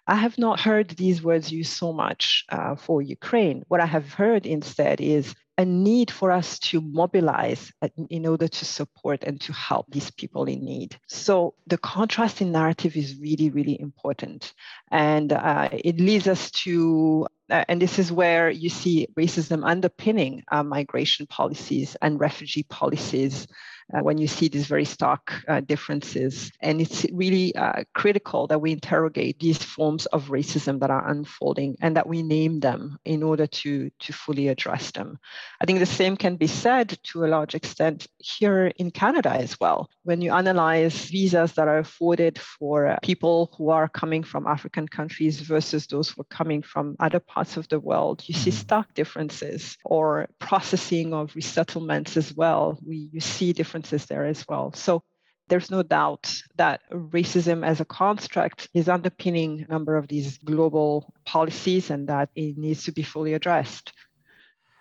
I 0.06 0.16
have 0.16 0.36
not 0.38 0.60
heard 0.60 0.90
these 0.90 1.22
words 1.22 1.50
used 1.50 1.72
so 1.72 1.92
much 1.92 2.44
uh, 2.50 2.76
for 2.76 3.00
Ukraine. 3.00 3.64
What 3.68 3.80
I 3.80 3.86
have 3.86 4.12
heard 4.12 4.46
instead 4.46 5.00
is 5.00 5.34
a 5.56 5.64
need 5.64 6.10
for 6.10 6.30
us 6.30 6.58
to 6.58 6.80
mobilize 6.80 7.72
in 8.10 8.26
order 8.26 8.48
to 8.48 8.64
support 8.64 9.22
and 9.22 9.40
to 9.40 9.52
help 9.52 9.86
these 9.90 10.10
people 10.10 10.44
in 10.46 10.64
need. 10.64 10.98
So 11.06 11.54
the 11.66 11.78
contrasting 11.78 12.50
narrative 12.50 12.96
is 12.96 13.16
really, 13.20 13.50
really 13.50 13.80
important. 13.80 14.52
And 14.90 15.32
uh, 15.32 15.68
it 15.72 15.98
leads 15.98 16.26
us 16.26 16.50
to 16.62 17.26
uh, 17.43 17.43
and 17.50 17.80
this 17.80 17.98
is 17.98 18.10
where 18.10 18.50
you 18.50 18.70
see 18.70 19.06
racism 19.18 19.62
underpinning 19.64 20.42
uh, 20.50 20.62
migration 20.62 21.26
policies 21.26 21.96
and 22.00 22.20
refugee 22.20 22.64
policies 22.64 23.46
uh, 23.92 24.00
when 24.00 24.18
you 24.18 24.26
see 24.26 24.48
these 24.48 24.66
very 24.66 24.84
stark 24.84 25.32
uh, 25.48 25.60
differences. 25.60 26.50
And 26.60 26.80
it's 26.80 27.04
really 27.12 27.54
uh, 27.54 27.84
critical 27.94 28.46
that 28.46 28.60
we 28.60 28.72
interrogate 28.72 29.38
these 29.38 29.62
forms 29.62 30.06
of 30.06 30.28
racism 30.28 30.80
that 30.80 30.90
are 30.90 31.08
unfolding 31.08 31.76
and 31.80 31.96
that 31.96 32.06
we 32.06 32.22
name 32.22 32.60
them 32.60 32.98
in 33.04 33.22
order 33.22 33.46
to, 33.46 33.90
to 33.90 34.12
fully 34.12 34.48
address 34.48 34.90
them. 34.92 35.18
I 35.60 35.66
think 35.66 35.78
the 35.78 35.86
same 35.86 36.16
can 36.16 36.36
be 36.36 36.46
said 36.46 36.98
to 37.04 37.24
a 37.24 37.28
large 37.28 37.54
extent 37.54 38.06
here 38.18 38.72
in 38.76 38.90
Canada 38.90 39.30
as 39.30 39.58
well. 39.60 39.90
When 40.04 40.22
you 40.22 40.32
analyze 40.32 41.06
visas 41.06 41.52
that 41.52 41.68
are 41.68 41.78
afforded 41.78 42.38
for 42.38 42.86
uh, 42.86 42.98
people 43.02 43.52
who 43.56 43.70
are 43.70 43.88
coming 43.88 44.22
from 44.22 44.46
African 44.46 44.88
countries 44.88 45.40
versus 45.40 45.86
those 45.86 46.10
who 46.10 46.22
are 46.22 46.36
coming 46.36 46.62
from 46.62 46.96
other 47.00 47.20
parts 47.34 47.56
of 47.56 47.68
the 47.68 47.80
world, 47.80 48.22
you 48.26 48.34
see 48.34 48.50
mm-hmm. 48.50 48.60
stark 48.60 48.94
differences 48.94 49.76
or 49.84 50.28
processing 50.38 51.12
of 51.12 51.32
resettlements 51.32 52.16
as 52.16 52.32
well. 52.32 52.78
We, 52.86 53.08
you 53.12 53.20
see 53.20 53.52
differences 53.52 54.06
there 54.06 54.24
as 54.24 54.46
well. 54.48 54.72
So 54.74 55.02
there's 55.48 55.70
no 55.70 55.82
doubt 55.82 56.32
that 56.56 56.80
racism 56.90 57.66
as 57.66 57.80
a 57.80 57.84
construct 57.84 58.68
is 58.72 58.88
underpinning 58.88 59.66
a 59.68 59.72
number 59.72 59.96
of 59.96 60.06
these 60.08 60.38
global 60.38 61.12
policies 61.26 61.90
and 61.90 62.08
that 62.08 62.30
it 62.36 62.56
needs 62.56 62.84
to 62.84 62.92
be 62.92 63.02
fully 63.02 63.34
addressed. 63.34 63.92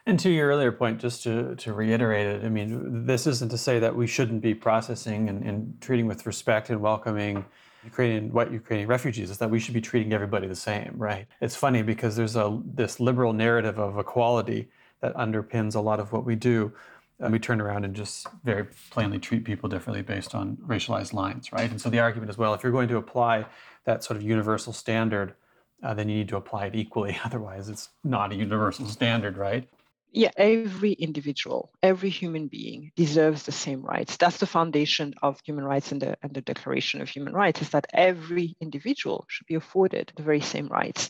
And 0.06 0.20
to 0.20 0.30
your 0.30 0.50
earlier 0.50 0.72
point, 0.72 1.00
just 1.00 1.24
to, 1.24 1.56
to 1.56 1.74
reiterate 1.74 2.28
it, 2.28 2.46
I 2.46 2.50
mean, 2.50 3.06
this 3.06 3.26
isn't 3.26 3.50
to 3.50 3.58
say 3.58 3.80
that 3.80 3.96
we 3.96 4.06
shouldn't 4.06 4.42
be 4.42 4.54
processing 4.54 5.30
and, 5.30 5.44
and 5.44 5.82
treating 5.82 6.08
with 6.08 6.26
respect 6.26 6.70
and 6.70 6.82
welcoming 6.82 7.46
Ukrainian 7.86 8.32
white 8.32 8.52
Ukrainian 8.52 8.88
refugees 8.88 9.30
is 9.30 9.38
that 9.40 9.50
we 9.50 9.60
should 9.60 9.74
be 9.74 9.82
treating 9.82 10.14
everybody 10.14 10.48
the 10.48 10.56
same, 10.56 10.94
right? 10.96 11.28
It's 11.42 11.56
funny 11.56 11.82
because 11.82 12.16
there's 12.16 12.36
a 12.36 12.60
this 12.66 13.00
liberal 13.00 13.34
narrative 13.34 13.78
of 13.80 13.98
equality 13.98 14.70
that 15.02 15.14
underpins 15.16 15.76
a 15.76 15.80
lot 15.80 16.00
of 16.00 16.12
what 16.14 16.26
we 16.26 16.36
do 16.36 16.74
and 17.20 17.32
we 17.32 17.40
turn 17.40 17.62
around 17.62 17.86
and 17.86 17.96
just 17.96 18.28
very 18.44 18.66
plainly 18.90 19.20
treat 19.20 19.46
people 19.46 19.70
differently 19.70 20.02
based 20.02 20.34
on 20.36 20.58
racialized 20.58 21.14
lines, 21.14 21.54
right? 21.54 21.70
And 21.70 21.80
so 21.80 21.90
the 21.90 22.00
argument 22.00 22.30
is, 22.30 22.38
well, 22.38 22.54
if 22.54 22.64
you're 22.64 22.72
going 22.72 22.90
to 22.90 22.98
apply 22.98 23.46
that 23.86 24.04
sort 24.04 24.18
of 24.18 24.24
universal 24.24 24.74
standard, 24.74 25.36
uh, 25.84 25.94
then 25.94 26.10
you 26.10 26.18
need 26.18 26.30
to 26.30 26.38
apply 26.38 26.68
it 26.68 26.76
equally. 26.76 27.18
Otherwise, 27.26 27.70
it's 27.70 27.90
not 28.04 28.32
a 28.32 28.36
universal 28.36 28.88
standard, 28.88 29.38
right? 29.38 29.70
Yeah, 30.16 30.30
every 30.38 30.92
individual, 30.92 31.72
every 31.82 32.10
human 32.10 32.48
being 32.48 32.92
deserves 32.96 33.44
the 33.44 33.52
same 33.52 33.82
rights. 33.82 34.16
That's 34.16 34.38
the 34.38 34.46
foundation 34.46 35.16
of 35.24 35.42
human 35.44 35.66
rights 35.66 35.92
and 35.92 36.00
the, 36.00 36.16
and 36.22 36.32
the 36.32 36.42
Declaration 36.42 37.02
of 37.02 37.10
Human 37.10 37.34
Rights 37.34 37.64
is 37.64 37.70
that 37.72 37.88
every 37.92 38.56
individual 38.62 39.26
should 39.28 39.48
be 39.48 39.56
afforded 39.56 40.14
the 40.16 40.22
very 40.22 40.42
same 40.42 40.68
rights. 40.68 41.10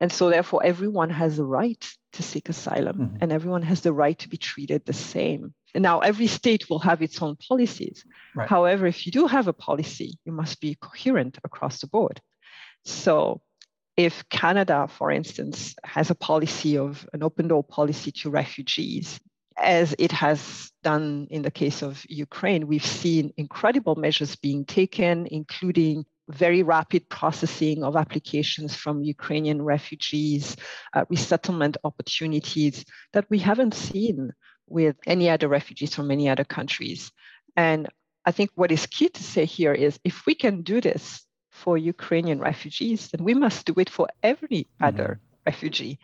And 0.00 0.12
so, 0.12 0.28
therefore, 0.28 0.62
everyone 0.62 1.08
has 1.08 1.38
the 1.38 1.46
right 1.46 1.82
to 2.12 2.22
seek 2.22 2.50
asylum 2.50 2.96
mm-hmm. 2.98 3.16
and 3.22 3.32
everyone 3.32 3.62
has 3.62 3.80
the 3.80 3.92
right 3.92 4.18
to 4.18 4.28
be 4.28 4.36
treated 4.36 4.84
the 4.84 4.92
same. 4.92 5.54
And 5.74 5.82
now, 5.82 6.00
every 6.00 6.26
state 6.26 6.68
will 6.68 6.80
have 6.80 7.00
its 7.00 7.22
own 7.22 7.36
policies. 7.36 8.04
Right. 8.34 8.48
However, 8.48 8.86
if 8.86 9.06
you 9.06 9.12
do 9.12 9.26
have 9.28 9.48
a 9.48 9.54
policy, 9.54 10.18
you 10.26 10.32
must 10.32 10.60
be 10.60 10.74
coherent 10.74 11.38
across 11.42 11.80
the 11.80 11.86
board. 11.86 12.20
So, 12.84 13.40
if 14.02 14.28
Canada, 14.28 14.88
for 14.88 15.10
instance, 15.10 15.74
has 15.84 16.10
a 16.10 16.14
policy 16.14 16.76
of 16.76 17.08
an 17.12 17.22
open 17.22 17.48
door 17.48 17.62
policy 17.62 18.10
to 18.10 18.30
refugees, 18.30 19.20
as 19.56 19.94
it 19.98 20.10
has 20.10 20.72
done 20.82 21.28
in 21.30 21.42
the 21.42 21.50
case 21.50 21.82
of 21.82 22.04
Ukraine, 22.08 22.66
we've 22.66 22.84
seen 22.84 23.32
incredible 23.36 23.94
measures 23.94 24.34
being 24.34 24.64
taken, 24.64 25.28
including 25.30 26.04
very 26.28 26.62
rapid 26.62 27.08
processing 27.08 27.84
of 27.84 27.94
applications 27.96 28.74
from 28.74 29.02
Ukrainian 29.02 29.62
refugees, 29.62 30.56
uh, 30.94 31.04
resettlement 31.08 31.76
opportunities 31.84 32.84
that 33.12 33.26
we 33.30 33.38
haven't 33.38 33.74
seen 33.74 34.32
with 34.66 34.96
any 35.06 35.28
other 35.30 35.48
refugees 35.48 35.94
from 35.94 36.10
any 36.10 36.28
other 36.28 36.44
countries. 36.44 37.12
And 37.56 37.88
I 38.24 38.32
think 38.32 38.50
what 38.54 38.72
is 38.72 38.86
key 38.86 39.10
to 39.10 39.22
say 39.22 39.44
here 39.44 39.74
is 39.74 40.00
if 40.04 40.26
we 40.26 40.34
can 40.34 40.62
do 40.62 40.80
this 40.80 41.24
for 41.62 41.78
Ukrainian 41.78 42.38
refugees, 42.40 43.08
then 43.08 43.24
we 43.24 43.34
must 43.34 43.66
do 43.66 43.74
it 43.78 43.90
for 43.96 44.06
every 44.22 44.62
mm-hmm. 44.62 44.84
other 44.88 45.20
refugee. 45.46 45.98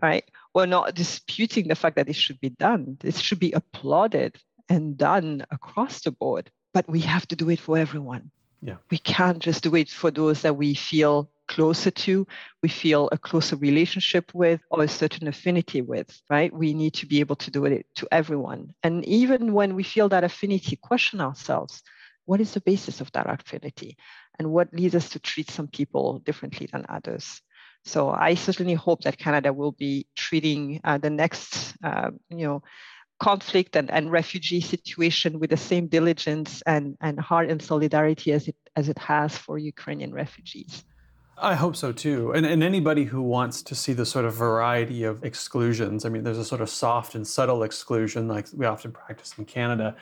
Right? 0.00 0.24
We're 0.54 0.74
not 0.78 0.94
disputing 0.94 1.68
the 1.68 1.74
fact 1.82 1.96
that 1.96 2.08
it 2.08 2.16
should 2.16 2.40
be 2.40 2.50
done. 2.50 2.96
This 3.00 3.18
should 3.18 3.38
be 3.38 3.52
applauded 3.52 4.36
and 4.68 4.96
done 4.96 5.44
across 5.50 6.00
the 6.00 6.12
board, 6.12 6.50
but 6.74 6.88
we 6.88 7.00
have 7.00 7.26
to 7.28 7.36
do 7.36 7.50
it 7.50 7.60
for 7.60 7.76
everyone. 7.78 8.30
Yeah. 8.62 8.76
We 8.90 8.98
can't 8.98 9.40
just 9.40 9.62
do 9.64 9.74
it 9.74 9.90
for 9.90 10.10
those 10.10 10.42
that 10.42 10.56
we 10.56 10.74
feel 10.74 11.28
closer 11.48 11.90
to, 11.90 12.26
we 12.62 12.68
feel 12.68 13.08
a 13.12 13.18
closer 13.18 13.56
relationship 13.56 14.32
with, 14.32 14.60
or 14.70 14.84
a 14.84 14.88
certain 14.88 15.26
affinity 15.28 15.82
with, 15.82 16.10
right? 16.30 16.52
We 16.52 16.72
need 16.72 16.94
to 16.94 17.06
be 17.06 17.20
able 17.20 17.36
to 17.36 17.50
do 17.50 17.64
it 17.66 17.86
to 17.96 18.08
everyone. 18.10 18.72
And 18.82 19.04
even 19.04 19.52
when 19.52 19.74
we 19.74 19.82
feel 19.82 20.08
that 20.10 20.24
affinity, 20.24 20.76
question 20.76 21.20
ourselves 21.20 21.82
what 22.24 22.40
is 22.40 22.54
the 22.54 22.60
basis 22.60 23.00
of 23.00 23.10
that 23.12 23.28
affinity? 23.28 23.96
And 24.38 24.50
what 24.50 24.72
leads 24.72 24.94
us 24.94 25.10
to 25.10 25.18
treat 25.18 25.50
some 25.50 25.68
people 25.68 26.20
differently 26.20 26.68
than 26.72 26.86
others? 26.88 27.40
So 27.84 28.10
I 28.10 28.34
certainly 28.34 28.74
hope 28.74 29.02
that 29.02 29.18
Canada 29.18 29.52
will 29.52 29.72
be 29.72 30.06
treating 30.14 30.80
uh, 30.84 30.98
the 30.98 31.10
next, 31.10 31.74
uh, 31.82 32.10
you 32.30 32.46
know, 32.46 32.62
conflict 33.18 33.76
and, 33.76 33.90
and 33.90 34.10
refugee 34.10 34.60
situation 34.60 35.38
with 35.38 35.50
the 35.50 35.56
same 35.56 35.86
diligence 35.86 36.62
and, 36.66 36.96
and 37.00 37.20
heart 37.20 37.50
and 37.50 37.62
solidarity 37.62 38.32
as 38.32 38.48
it, 38.48 38.56
as 38.74 38.88
it 38.88 38.98
has 38.98 39.36
for 39.36 39.58
Ukrainian 39.58 40.12
refugees. 40.12 40.84
I 41.38 41.54
hope 41.54 41.76
so 41.76 41.92
too. 41.92 42.32
And, 42.32 42.46
and 42.46 42.62
anybody 42.62 43.04
who 43.04 43.22
wants 43.22 43.62
to 43.62 43.74
see 43.74 43.92
the 43.92 44.06
sort 44.06 44.24
of 44.24 44.34
variety 44.34 45.02
of 45.02 45.24
exclusions, 45.24 46.04
I 46.04 46.08
mean, 46.08 46.24
there's 46.24 46.38
a 46.38 46.44
sort 46.44 46.60
of 46.60 46.70
soft 46.70 47.14
and 47.14 47.26
subtle 47.26 47.62
exclusion 47.62 48.28
like 48.28 48.46
we 48.54 48.66
often 48.66 48.92
practice 48.92 49.34
in 49.36 49.44
Canada. 49.44 49.96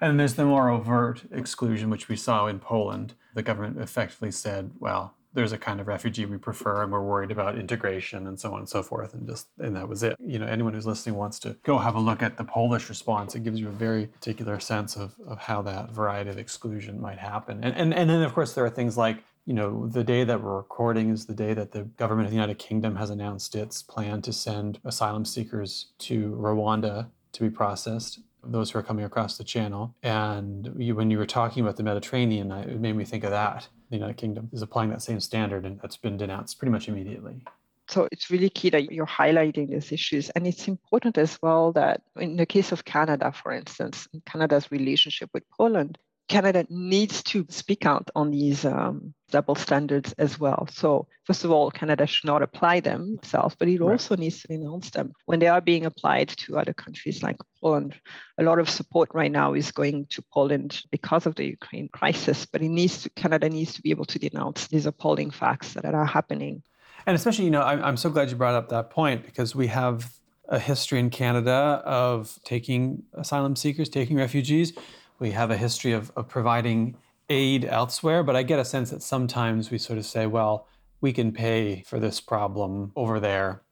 And 0.00 0.18
there's 0.18 0.34
the 0.34 0.44
more 0.44 0.68
overt 0.70 1.22
exclusion, 1.32 1.90
which 1.90 2.08
we 2.08 2.16
saw 2.16 2.46
in 2.46 2.58
Poland. 2.60 3.14
The 3.36 3.42
government 3.42 3.78
effectively 3.78 4.30
said, 4.30 4.70
well, 4.80 5.14
there's 5.36 5.52
a 5.52 5.58
kind 5.58 5.80
of 5.80 5.86
refugee 5.86 6.24
we 6.24 6.38
prefer 6.38 6.82
and 6.82 6.90
we're 6.90 7.02
worried 7.02 7.30
about 7.30 7.58
integration 7.58 8.26
and 8.26 8.40
so 8.40 8.54
on 8.54 8.60
and 8.60 8.68
so 8.68 8.82
forth 8.82 9.12
and 9.12 9.28
just 9.28 9.48
and 9.58 9.76
that 9.76 9.86
was 9.86 10.02
it. 10.02 10.16
You 10.18 10.38
know 10.38 10.46
anyone 10.46 10.72
who's 10.72 10.86
listening 10.86 11.14
wants 11.14 11.38
to 11.40 11.58
go 11.62 11.76
have 11.76 11.94
a 11.94 12.00
look 12.00 12.22
at 12.22 12.38
the 12.38 12.44
polish 12.44 12.88
response 12.88 13.34
it 13.34 13.44
gives 13.44 13.60
you 13.60 13.68
a 13.68 13.72
very 13.72 14.06
particular 14.06 14.58
sense 14.58 14.96
of, 14.96 15.14
of 15.28 15.38
how 15.38 15.60
that 15.62 15.90
variety 15.90 16.30
of 16.30 16.38
exclusion 16.38 16.98
might 16.98 17.18
happen. 17.18 17.62
And, 17.62 17.76
and 17.76 17.92
and 17.92 18.08
then 18.08 18.22
of 18.22 18.32
course 18.32 18.54
there 18.54 18.64
are 18.64 18.70
things 18.70 18.96
like 18.96 19.22
you 19.44 19.52
know 19.52 19.86
the 19.86 20.02
day 20.02 20.24
that 20.24 20.42
we're 20.42 20.56
recording 20.56 21.10
is 21.10 21.26
the 21.26 21.34
day 21.34 21.52
that 21.52 21.70
the 21.70 21.82
government 21.82 22.24
of 22.24 22.30
the 22.30 22.36
united 22.36 22.58
kingdom 22.58 22.96
has 22.96 23.10
announced 23.10 23.54
its 23.54 23.82
plan 23.82 24.22
to 24.22 24.32
send 24.32 24.80
asylum 24.84 25.26
seekers 25.26 25.92
to 25.98 26.30
rwanda 26.40 27.08
to 27.32 27.42
be 27.42 27.50
processed 27.50 28.20
those 28.50 28.70
who 28.70 28.78
are 28.78 28.82
coming 28.82 29.04
across 29.04 29.36
the 29.36 29.44
channel. 29.44 29.94
And 30.02 30.72
you, 30.78 30.94
when 30.94 31.10
you 31.10 31.18
were 31.18 31.26
talking 31.26 31.62
about 31.62 31.76
the 31.76 31.82
Mediterranean, 31.82 32.50
it 32.52 32.80
made 32.80 32.96
me 32.96 33.04
think 33.04 33.24
of 33.24 33.30
that. 33.30 33.68
The 33.90 33.96
United 33.96 34.16
Kingdom 34.16 34.50
is 34.52 34.62
applying 34.62 34.90
that 34.90 35.02
same 35.02 35.20
standard, 35.20 35.64
and 35.64 35.80
that's 35.80 35.96
been 35.96 36.16
denounced 36.16 36.58
pretty 36.58 36.72
much 36.72 36.88
immediately. 36.88 37.44
So 37.88 38.08
it's 38.10 38.30
really 38.30 38.50
key 38.50 38.70
that 38.70 38.90
you're 38.90 39.06
highlighting 39.06 39.70
these 39.70 39.92
issues. 39.92 40.28
And 40.30 40.46
it's 40.46 40.66
important 40.66 41.18
as 41.18 41.38
well 41.40 41.72
that 41.72 42.02
in 42.16 42.36
the 42.36 42.46
case 42.46 42.72
of 42.72 42.84
Canada, 42.84 43.32
for 43.32 43.52
instance, 43.52 44.08
Canada's 44.26 44.72
relationship 44.72 45.30
with 45.32 45.44
Poland, 45.56 45.96
Canada 46.28 46.66
needs 46.68 47.22
to 47.22 47.46
speak 47.48 47.86
out 47.86 48.10
on 48.16 48.30
these 48.30 48.64
um, 48.64 49.14
double 49.30 49.54
standards 49.54 50.12
as 50.18 50.40
well. 50.40 50.66
So, 50.72 51.06
first 51.24 51.44
of 51.44 51.52
all, 51.52 51.70
Canada 51.70 52.06
should 52.06 52.26
not 52.26 52.42
apply 52.42 52.80
them 52.80 53.16
itself, 53.18 53.56
but 53.58 53.68
it 53.68 53.80
right. 53.80 53.92
also 53.92 54.16
needs 54.16 54.42
to 54.42 54.48
denounce 54.48 54.90
them 54.90 55.12
when 55.26 55.38
they 55.38 55.46
are 55.46 55.60
being 55.60 55.86
applied 55.86 56.28
to 56.28 56.58
other 56.58 56.72
countries 56.72 57.22
like 57.22 57.36
Poland. 57.60 57.94
A 58.38 58.42
lot 58.42 58.58
of 58.58 58.68
support 58.68 59.08
right 59.14 59.30
now 59.30 59.54
is 59.54 59.70
going 59.70 60.06
to 60.06 60.22
Poland 60.32 60.82
because 60.90 61.26
of 61.26 61.36
the 61.36 61.44
Ukraine 61.44 61.88
crisis, 61.92 62.44
but 62.44 62.60
it 62.60 62.70
needs 62.70 63.02
to, 63.02 63.10
Canada 63.10 63.48
needs 63.48 63.74
to 63.74 63.82
be 63.82 63.90
able 63.90 64.06
to 64.06 64.18
denounce 64.18 64.66
these 64.66 64.86
appalling 64.86 65.30
facts 65.30 65.74
that 65.74 65.94
are 65.94 66.06
happening. 66.06 66.62
And 67.06 67.14
especially, 67.14 67.44
you 67.44 67.52
know, 67.52 67.62
I'm, 67.62 67.82
I'm 67.84 67.96
so 67.96 68.10
glad 68.10 68.30
you 68.30 68.36
brought 68.36 68.54
up 68.54 68.68
that 68.70 68.90
point 68.90 69.24
because 69.24 69.54
we 69.54 69.68
have 69.68 70.12
a 70.48 70.58
history 70.58 70.98
in 70.98 71.10
Canada 71.10 71.82
of 71.84 72.38
taking 72.44 73.04
asylum 73.14 73.54
seekers, 73.54 73.88
taking 73.88 74.16
refugees 74.16 74.72
we 75.18 75.30
have 75.32 75.50
a 75.50 75.56
history 75.56 75.92
of, 75.92 76.12
of 76.16 76.28
providing 76.28 76.96
aid 77.28 77.64
elsewhere, 77.64 78.22
but 78.22 78.36
I 78.36 78.42
get 78.42 78.58
a 78.58 78.64
sense 78.64 78.90
that 78.90 79.02
sometimes 79.02 79.70
we 79.70 79.78
sort 79.78 79.98
of 79.98 80.06
say, 80.06 80.26
well, 80.26 80.66
we 81.00 81.12
can 81.12 81.32
pay 81.32 81.82
for 81.86 81.98
this 81.98 82.20
problem 82.20 82.92
over 82.96 83.20
there 83.20 83.62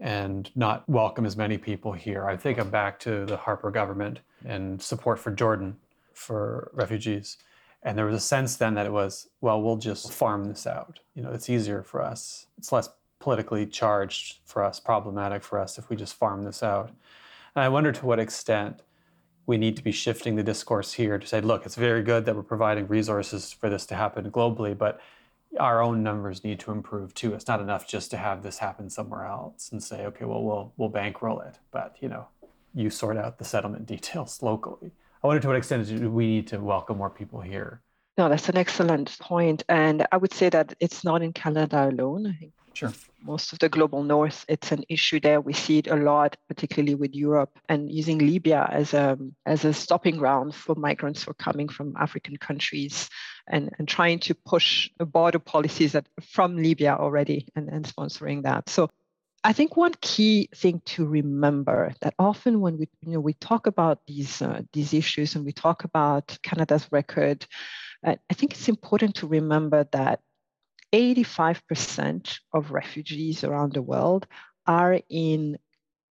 and 0.00 0.50
not 0.54 0.88
welcome 0.88 1.24
as 1.24 1.36
many 1.36 1.58
people 1.58 1.92
here. 1.92 2.26
I 2.26 2.36
think 2.36 2.58
I'm 2.58 2.70
back 2.70 2.98
to 3.00 3.24
the 3.24 3.36
Harper 3.36 3.70
government 3.70 4.20
and 4.44 4.80
support 4.80 5.18
for 5.18 5.30
Jordan 5.30 5.76
for 6.12 6.70
refugees. 6.74 7.38
And 7.82 7.96
there 7.96 8.06
was 8.06 8.16
a 8.16 8.20
sense 8.20 8.56
then 8.56 8.74
that 8.74 8.86
it 8.86 8.92
was, 8.92 9.28
well, 9.40 9.62
we'll 9.62 9.76
just 9.76 10.12
farm 10.12 10.44
this 10.44 10.66
out. 10.66 10.98
You 11.14 11.22
know, 11.22 11.30
it's 11.30 11.48
easier 11.48 11.82
for 11.82 12.02
us. 12.02 12.46
It's 12.58 12.72
less 12.72 12.88
politically 13.20 13.66
charged 13.66 14.38
for 14.44 14.62
us, 14.62 14.80
problematic 14.80 15.42
for 15.42 15.58
us 15.58 15.78
if 15.78 15.88
we 15.88 15.96
just 15.96 16.14
farm 16.14 16.44
this 16.44 16.62
out. 16.62 16.90
And 17.54 17.64
I 17.64 17.68
wonder 17.68 17.92
to 17.92 18.06
what 18.06 18.18
extent 18.18 18.82
we 19.46 19.56
need 19.56 19.76
to 19.76 19.82
be 19.82 19.92
shifting 19.92 20.36
the 20.36 20.42
discourse 20.42 20.92
here 20.92 21.18
to 21.18 21.26
say, 21.26 21.40
look, 21.40 21.64
it's 21.64 21.76
very 21.76 22.02
good 22.02 22.24
that 22.26 22.34
we're 22.34 22.42
providing 22.42 22.88
resources 22.88 23.52
for 23.52 23.70
this 23.70 23.86
to 23.86 23.94
happen 23.94 24.30
globally, 24.30 24.76
but 24.76 25.00
our 25.60 25.80
own 25.80 26.02
numbers 26.02 26.44
need 26.44 26.58
to 26.60 26.72
improve 26.72 27.14
too. 27.14 27.32
It's 27.32 27.46
not 27.46 27.60
enough 27.60 27.86
just 27.86 28.10
to 28.10 28.16
have 28.16 28.42
this 28.42 28.58
happen 28.58 28.90
somewhere 28.90 29.24
else 29.24 29.70
and 29.70 29.82
say, 29.82 30.04
okay, 30.06 30.24
well, 30.24 30.42
we'll 30.42 30.72
we'll 30.76 30.88
bankroll 30.88 31.40
it, 31.40 31.58
but 31.70 31.96
you 32.00 32.08
know, 32.08 32.26
you 32.74 32.90
sort 32.90 33.16
out 33.16 33.38
the 33.38 33.44
settlement 33.44 33.86
details 33.94 34.42
locally. 34.42 34.90
I 35.22 35.26
wonder 35.26 35.40
to 35.40 35.48
what 35.48 35.56
extent 35.56 35.86
do 35.86 36.10
we 36.10 36.26
need 36.26 36.46
to 36.48 36.58
welcome 36.58 36.98
more 36.98 37.10
people 37.10 37.40
here? 37.40 37.80
No, 38.18 38.28
that's 38.28 38.48
an 38.48 38.56
excellent 38.56 39.16
point, 39.18 39.62
and 39.68 40.06
I 40.10 40.16
would 40.16 40.32
say 40.32 40.48
that 40.48 40.74
it's 40.80 41.04
not 41.04 41.22
in 41.22 41.32
Canada 41.32 41.88
alone. 41.88 42.36
Sure. 42.76 42.92
Most 43.24 43.54
of 43.54 43.58
the 43.58 43.70
global 43.70 44.04
north, 44.04 44.44
it's 44.48 44.70
an 44.70 44.84
issue 44.90 45.18
there. 45.18 45.40
We 45.40 45.54
see 45.54 45.78
it 45.78 45.86
a 45.86 45.96
lot, 45.96 46.36
particularly 46.46 46.94
with 46.94 47.14
Europe 47.14 47.58
and 47.70 47.90
using 47.90 48.18
Libya 48.18 48.68
as 48.70 48.92
a, 48.92 49.16
as 49.46 49.64
a 49.64 49.72
stopping 49.72 50.18
ground 50.18 50.54
for 50.54 50.74
migrants 50.74 51.24
who 51.24 51.30
are 51.30 51.34
coming 51.34 51.70
from 51.70 51.96
African 51.98 52.36
countries 52.36 53.08
and, 53.48 53.70
and 53.78 53.88
trying 53.88 54.18
to 54.20 54.34
push 54.34 54.90
border 55.00 55.38
policies 55.38 55.92
that, 55.92 56.06
from 56.20 56.58
Libya 56.58 56.94
already 57.00 57.48
and, 57.56 57.70
and 57.70 57.86
sponsoring 57.86 58.42
that. 58.42 58.68
So 58.68 58.90
I 59.42 59.54
think 59.54 59.74
one 59.74 59.94
key 60.02 60.50
thing 60.54 60.82
to 60.86 61.06
remember 61.06 61.94
that 62.02 62.14
often 62.18 62.60
when 62.60 62.78
we 62.78 62.88
you 63.00 63.12
know 63.12 63.20
we 63.20 63.34
talk 63.34 63.68
about 63.68 64.00
these 64.06 64.42
uh, 64.42 64.62
these 64.72 64.92
issues 64.92 65.36
and 65.36 65.44
we 65.44 65.52
talk 65.52 65.84
about 65.84 66.36
Canada's 66.42 66.88
record, 66.90 67.46
uh, 68.04 68.16
I 68.28 68.34
think 68.34 68.52
it's 68.52 68.68
important 68.68 69.14
to 69.16 69.28
remember 69.28 69.86
that 69.92 70.20
85% 70.96 72.38
of 72.54 72.70
refugees 72.70 73.44
around 73.44 73.74
the 73.74 73.82
world 73.82 74.26
are 74.66 74.98
in 75.10 75.58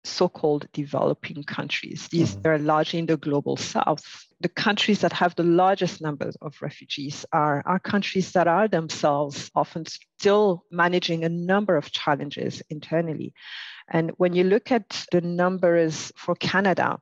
so-called 0.05 0.69
developing 0.73 1.43
countries. 1.43 2.09
These 2.09 2.37
mm-hmm. 2.37 2.49
are 2.49 2.59
largely 2.59 2.99
in 2.99 3.07
the 3.07 3.17
global 3.17 3.57
south. 3.57 4.05
The 4.41 4.51
countries 4.51 5.01
that 5.01 5.15
have 5.15 5.35
the 5.35 5.43
largest 5.43 6.03
numbers 6.03 6.37
of 6.43 6.61
refugees 6.61 7.25
are, 7.33 7.63
are 7.67 7.79
countries 7.79 8.33
that 8.33 8.47
are 8.47 8.69
themselves 8.69 9.51
often 9.55 9.87
still 9.87 10.65
managing 10.71 11.25
a 11.25 11.29
number 11.31 11.77
of 11.77 11.91
challenges 11.91 12.63
internally. 12.69 13.33
And 13.89 14.13
when 14.19 14.35
you 14.35 14.45
look 14.45 14.71
at 14.71 15.07
the 15.11 15.23
numbers 15.23 16.13
for 16.17 16.35
Canada, 16.35 16.99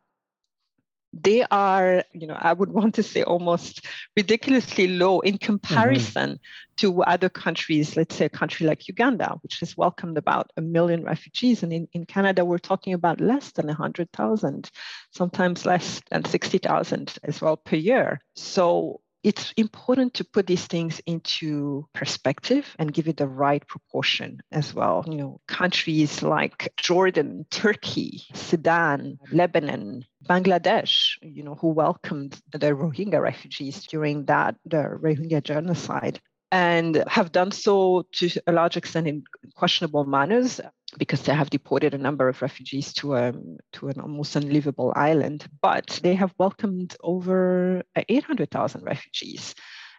they 1.22 1.44
are, 1.50 2.04
you 2.12 2.26
know, 2.26 2.36
I 2.38 2.52
would 2.52 2.70
want 2.70 2.94
to 2.96 3.02
say 3.02 3.22
almost 3.22 3.86
ridiculously 4.16 4.88
low 4.88 5.20
in 5.20 5.38
comparison 5.38 6.30
mm-hmm. 6.30 6.76
to 6.78 7.02
other 7.04 7.28
countries, 7.28 7.96
let's 7.96 8.16
say 8.16 8.24
a 8.26 8.30
country 8.30 8.66
like 8.66 8.88
Uganda, 8.88 9.36
which 9.42 9.60
has 9.60 9.76
welcomed 9.76 10.18
about 10.18 10.50
a 10.56 10.60
million 10.60 11.04
refugees. 11.04 11.62
And 11.62 11.72
in, 11.72 11.88
in 11.92 12.06
Canada, 12.06 12.44
we're 12.44 12.58
talking 12.58 12.94
about 12.94 13.20
less 13.20 13.52
than 13.52 13.66
100,000, 13.66 14.70
sometimes 15.12 15.66
less 15.66 16.00
than 16.10 16.24
60,000 16.24 17.14
as 17.22 17.40
well 17.40 17.56
per 17.56 17.76
year. 17.76 18.20
So 18.34 19.00
it's 19.24 19.54
important 19.56 20.14
to 20.14 20.24
put 20.24 20.46
these 20.46 20.66
things 20.66 21.00
into 21.06 21.88
perspective 21.94 22.76
and 22.78 22.92
give 22.92 23.08
it 23.08 23.16
the 23.16 23.26
right 23.26 23.66
proportion 23.66 24.40
as 24.52 24.74
well. 24.74 25.02
You 25.08 25.16
know, 25.16 25.40
countries 25.48 26.22
like 26.22 26.72
Jordan, 26.76 27.46
Turkey, 27.50 28.22
Sudan, 28.34 29.18
Lebanon, 29.32 30.04
Bangladesh, 30.28 31.16
you 31.22 31.42
know, 31.42 31.54
who 31.54 31.68
welcomed 31.68 32.38
the 32.52 32.58
Rohingya 32.58 33.20
refugees 33.20 33.86
during 33.86 34.26
that 34.26 34.56
the 34.66 34.98
Rohingya 35.02 35.42
genocide 35.42 36.20
and 36.52 37.02
have 37.08 37.32
done 37.32 37.50
so 37.50 38.06
to 38.12 38.30
a 38.46 38.52
large 38.52 38.76
extent 38.76 39.08
in 39.08 39.24
questionable 39.56 40.04
manners 40.04 40.60
because 40.98 41.22
they 41.22 41.34
have 41.34 41.50
deported 41.50 41.94
a 41.94 41.98
number 41.98 42.28
of 42.28 42.42
refugees 42.42 42.92
to 42.94 43.14
a 43.14 43.28
um, 43.28 43.58
to 43.72 43.88
an 43.88 44.00
almost 44.00 44.36
unlivable 44.36 44.92
island. 44.96 45.46
But 45.62 46.00
they 46.02 46.14
have 46.14 46.34
welcomed 46.38 46.96
over 47.02 47.82
800,000 47.96 48.82
refugees, 48.84 49.54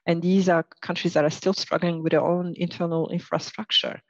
and 0.05 0.21
these 0.21 0.49
are 0.49 0.65
countries 0.81 1.13
that 1.13 1.25
are 1.25 1.29
still 1.29 1.53
struggling 1.53 2.03
with 2.03 2.11
their 2.11 2.25
own 2.25 2.53
internal 2.57 3.09
infrastructure. 3.09 4.01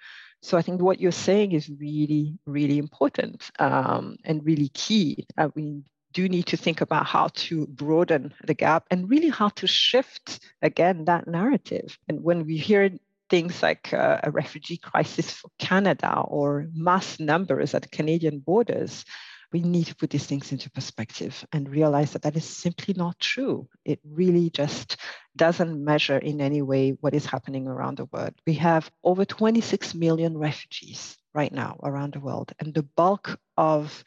So 0.42 0.58
I 0.58 0.62
think 0.62 0.82
what 0.82 1.00
you're 1.00 1.12
saying 1.12 1.54
is 1.54 1.70
really, 1.70 2.38
really 2.46 2.78
important 2.78 3.50
um, 3.58 4.18
and 4.24 4.46
really 4.46 4.70
key. 4.70 5.26
Uh, 5.38 5.50
we 5.56 5.82
do 6.14 6.30
need 6.30 6.46
to 6.48 6.58
think 6.58 6.82
about 6.82 7.06
how 7.06 7.30
to 7.34 7.68
broaden 7.68 8.34
the 8.46 8.54
gap 8.54 8.86
and 8.90 9.10
really 9.10 9.30
how 9.30 9.50
to 9.50 9.68
shift 9.68 10.40
again 10.62 11.06
that 11.06 11.28
narrative. 11.28 11.98
And 12.08 12.24
when 12.24 12.46
we 12.46 12.58
hear 12.58 12.92
things 13.30 13.62
like 13.64 13.94
uh, 13.94 14.20
a 14.24 14.32
refugee 14.32 14.78
crisis 14.78 15.32
for 15.32 15.50
Canada 15.60 16.22
or 16.28 16.68
mass 16.74 17.20
numbers 17.20 17.74
at 17.74 17.92
Canadian 17.92 18.40
borders, 18.40 19.06
we 19.52 19.62
need 19.62 19.86
to 19.86 19.96
put 19.96 20.10
these 20.10 20.26
things 20.26 20.52
into 20.52 20.70
perspective 20.70 21.46
and 21.54 21.70
realize 21.70 22.12
that 22.12 22.24
that 22.24 22.36
is 22.36 22.46
simply 22.46 22.94
not 22.98 23.20
true. 23.20 23.68
It 23.86 24.00
really 24.04 24.50
just 24.50 24.98
doesn't 25.36 25.84
measure 25.84 26.18
in 26.18 26.42
any 26.42 26.62
way 26.62 26.92
what 27.00 27.14
is 27.14 27.26
happening 27.26 27.68
around 27.68 27.98
the 27.98 28.06
world. 28.06 28.34
We 28.46 28.54
have 28.56 28.92
over 29.04 29.26
26 29.26 29.96
million 29.96 30.38
refugees 30.38 31.18
right 31.34 31.52
now 31.52 31.78
around 31.84 32.14
the 32.14 32.20
world, 32.20 32.54
and 32.60 32.74
the 32.74 32.84
bulk 32.84 33.40
of 33.58 34.04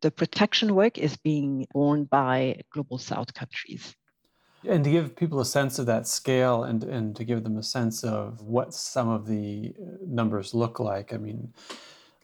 the 0.00 0.10
protection 0.10 0.74
work 0.74 0.98
is 0.98 1.16
being 1.16 1.66
borne 1.72 2.04
by 2.04 2.60
global 2.70 2.98
south 2.98 3.32
countries. 3.34 3.94
And 4.68 4.82
to 4.84 4.90
give 4.90 5.16
people 5.16 5.40
a 5.40 5.44
sense 5.44 5.78
of 5.78 5.86
that 5.86 6.06
scale 6.06 6.64
and, 6.64 6.82
and 6.82 7.14
to 7.16 7.24
give 7.24 7.44
them 7.44 7.56
a 7.56 7.62
sense 7.62 8.02
of 8.02 8.40
what 8.42 8.74
some 8.74 9.08
of 9.08 9.26
the 9.26 9.74
uh, 9.80 9.96
numbers 10.06 10.54
look 10.54 10.80
like. 10.80 11.12
I 11.12 11.18
mean, 11.18 11.52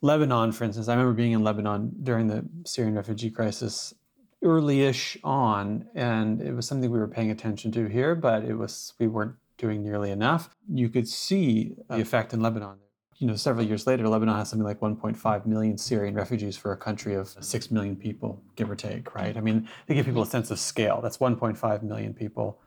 Lebanon, 0.01 0.53
for 0.53 0.65
instance, 0.65 0.89
I 0.89 0.95
remember 0.95 1.13
being 1.13 1.33
in 1.33 1.45
Lebanon 1.45 1.93
during 2.03 2.27
the 2.27 2.45
Syrian 2.65 2.97
refugee 2.97 3.31
crisis 3.31 3.95
early-ish 4.43 5.17
on, 5.23 5.87
and 5.95 6.43
it 6.43 6.53
was 6.53 6.67
something 6.67 6.91
we 6.91 6.99
were 6.99 7.07
paying 7.07 7.31
attention 7.31 7.71
to 7.73 7.87
here, 7.87 8.17
but 8.17 8.43
it 8.45 8.55
was 8.55 8.95
we 8.99 9.07
weren't 9.07 9.37
doing 9.57 9.85
nearly 9.85 10.11
enough. 10.11 10.51
You 10.69 10.89
could 10.89 11.07
see 11.07 11.77
the 11.89 12.01
effect 12.01 12.35
in 12.35 12.41
Lebanon 12.41 12.79
you 13.23 13.29
know, 13.29 13.37
several 13.37 13.65
years 13.65 13.87
later, 13.87 14.09
Lebanon 14.09 14.35
has 14.35 14.51
something 14.51 14.67
like 14.67 14.81
1.5 14.81 15.47
million 15.47 15.79
Syrian 15.79 16.13
refugees 16.13 16.57
for 16.57 16.73
a 16.73 16.77
country 16.77 17.15
of 17.15 17.29
6 17.29 17.71
million 17.71 17.95
people, 17.95 18.43
give 18.57 18.69
or 18.69 18.75
take, 18.75 19.15
right? 19.15 19.37
I 19.37 19.41
mean, 19.41 19.69
to 19.87 19.95
give 19.95 20.07
people 20.07 20.23
a 20.23 20.27
sense 20.27 20.51
of 20.51 20.59
scale, 20.59 21.01
that's 21.01 21.19
1.5 21.19 21.83
million 21.85 22.15
people 22.15 22.59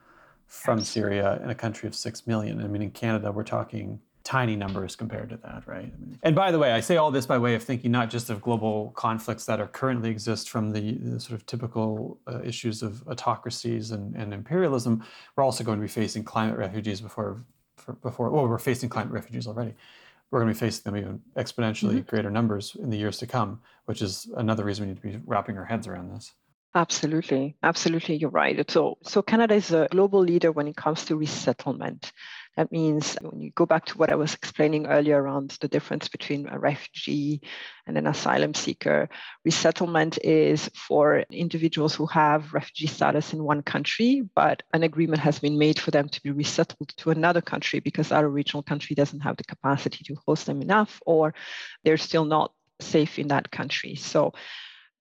from 0.48 0.80
Syria 0.80 1.42
in 1.44 1.50
a 1.50 1.56
country 1.56 1.90
of 1.90 1.96
6 1.96 2.26
million. 2.26 2.64
I 2.64 2.68
mean, 2.68 2.82
in 2.82 2.92
Canada, 2.92 3.34
we're 3.34 3.44
talking 3.44 4.00
tiny 4.24 4.56
numbers 4.56 4.96
compared 4.96 5.30
to 5.32 5.38
that, 5.44 5.64
right? 5.68 5.92
I 5.94 6.00
mean, 6.00 6.20
and 6.24 6.34
by 6.34 6.54
the 6.54 6.58
way, 6.58 6.72
I 6.72 6.80
say 6.80 6.96
all 6.96 7.12
this 7.12 7.26
by 7.26 7.38
way 7.38 7.54
of 7.56 7.62
thinking 7.62 7.92
not 7.92 8.10
just 8.10 8.30
of 8.30 8.42
global 8.42 8.92
conflicts 8.96 9.46
that 9.48 9.60
are 9.60 9.68
currently 9.68 10.10
exist 10.10 10.50
from 10.50 10.72
the, 10.72 10.94
the 10.94 11.20
sort 11.20 11.38
of 11.38 11.46
typical 11.48 12.18
uh, 12.28 12.40
issues 12.44 12.82
of 12.82 13.06
autocracies 13.10 13.92
and, 13.92 14.16
and, 14.16 14.34
imperialism. 14.34 15.04
We're 15.36 15.44
also 15.44 15.66
going 15.66 15.80
to 15.80 15.82
be 15.82 15.90
facing 15.90 16.24
climate 16.24 16.58
refugees 16.58 17.02
before, 17.02 17.44
for, 17.76 17.92
before. 17.94 18.30
Well, 18.30 18.48
we're 18.48 18.58
facing 18.58 18.88
climate 18.88 19.12
refugees 19.12 19.48
already 19.48 19.74
we're 20.32 20.42
going 20.42 20.54
to 20.54 20.60
be 20.60 20.66
facing 20.66 20.92
them 20.92 20.98
even 20.98 21.22
exponentially 21.38 21.98
mm-hmm. 21.98 22.10
greater 22.10 22.32
numbers 22.32 22.76
in 22.80 22.90
the 22.90 22.98
years 22.98 23.18
to 23.20 23.28
come, 23.28 23.62
which 23.86 24.02
is 24.02 24.30
another 24.36 24.64
reason 24.64 24.86
we 24.86 24.94
need 24.94 25.02
to 25.02 25.08
be 25.08 25.22
wrapping 25.26 25.58
our 25.58 25.66
heads 25.66 25.88
around 25.88 26.14
this. 26.14 26.34
Absolutely, 26.74 27.56
absolutely, 27.64 28.16
you're 28.18 28.30
right. 28.30 28.70
So, 28.70 28.98
so 29.02 29.22
Canada 29.22 29.56
is 29.56 29.72
a 29.72 29.88
global 29.92 30.20
leader 30.20 30.52
when 30.52 30.68
it 30.68 30.76
comes 30.76 31.06
to 31.06 31.16
resettlement. 31.16 32.12
That 32.58 32.72
means 32.72 33.18
when 33.22 33.42
you 33.42 33.52
go 33.52 33.66
back 33.66 33.86
to 33.88 33.98
what 33.98 34.12
I 34.12 34.16
was 34.16 34.34
explaining 34.34 34.88
earlier 34.88 35.22
around 35.22 35.58
the 35.60 35.68
difference 35.68 36.08
between 36.08 36.48
a 36.48 36.58
refugee 36.58 37.42
and 37.86 37.98
an 37.98 38.08
asylum 38.08 38.54
seeker, 38.54 39.10
resettlement 39.44 40.18
is 40.24 40.70
for 40.74 41.26
individuals 41.30 41.94
who 41.94 42.06
have 42.08 42.54
refugee 42.54 42.88
status 42.88 43.34
in 43.34 43.44
one 43.44 43.62
country, 43.62 44.24
but 44.36 44.64
an 44.74 44.84
agreement 44.84 45.22
has 45.22 45.40
been 45.40 45.58
made 45.58 45.80
for 45.80 45.92
them 45.92 46.08
to 46.08 46.24
be 46.24 46.32
resettled 46.32 46.90
to 46.98 47.12
another 47.12 47.42
country 47.42 47.82
because 47.82 48.12
our 48.12 48.26
original 48.26 48.64
country 48.64 48.96
doesn't 48.96 49.20
have 49.20 49.36
the 49.36 49.44
capacity 49.44 50.04
to 50.06 50.16
host 50.26 50.46
them 50.46 50.62
enough, 50.62 51.02
or 51.06 51.34
they're 51.84 51.98
still 51.98 52.26
not 52.26 52.54
safe 52.80 53.20
in 53.20 53.28
that 53.28 53.52
country. 53.52 53.96
So 53.96 54.34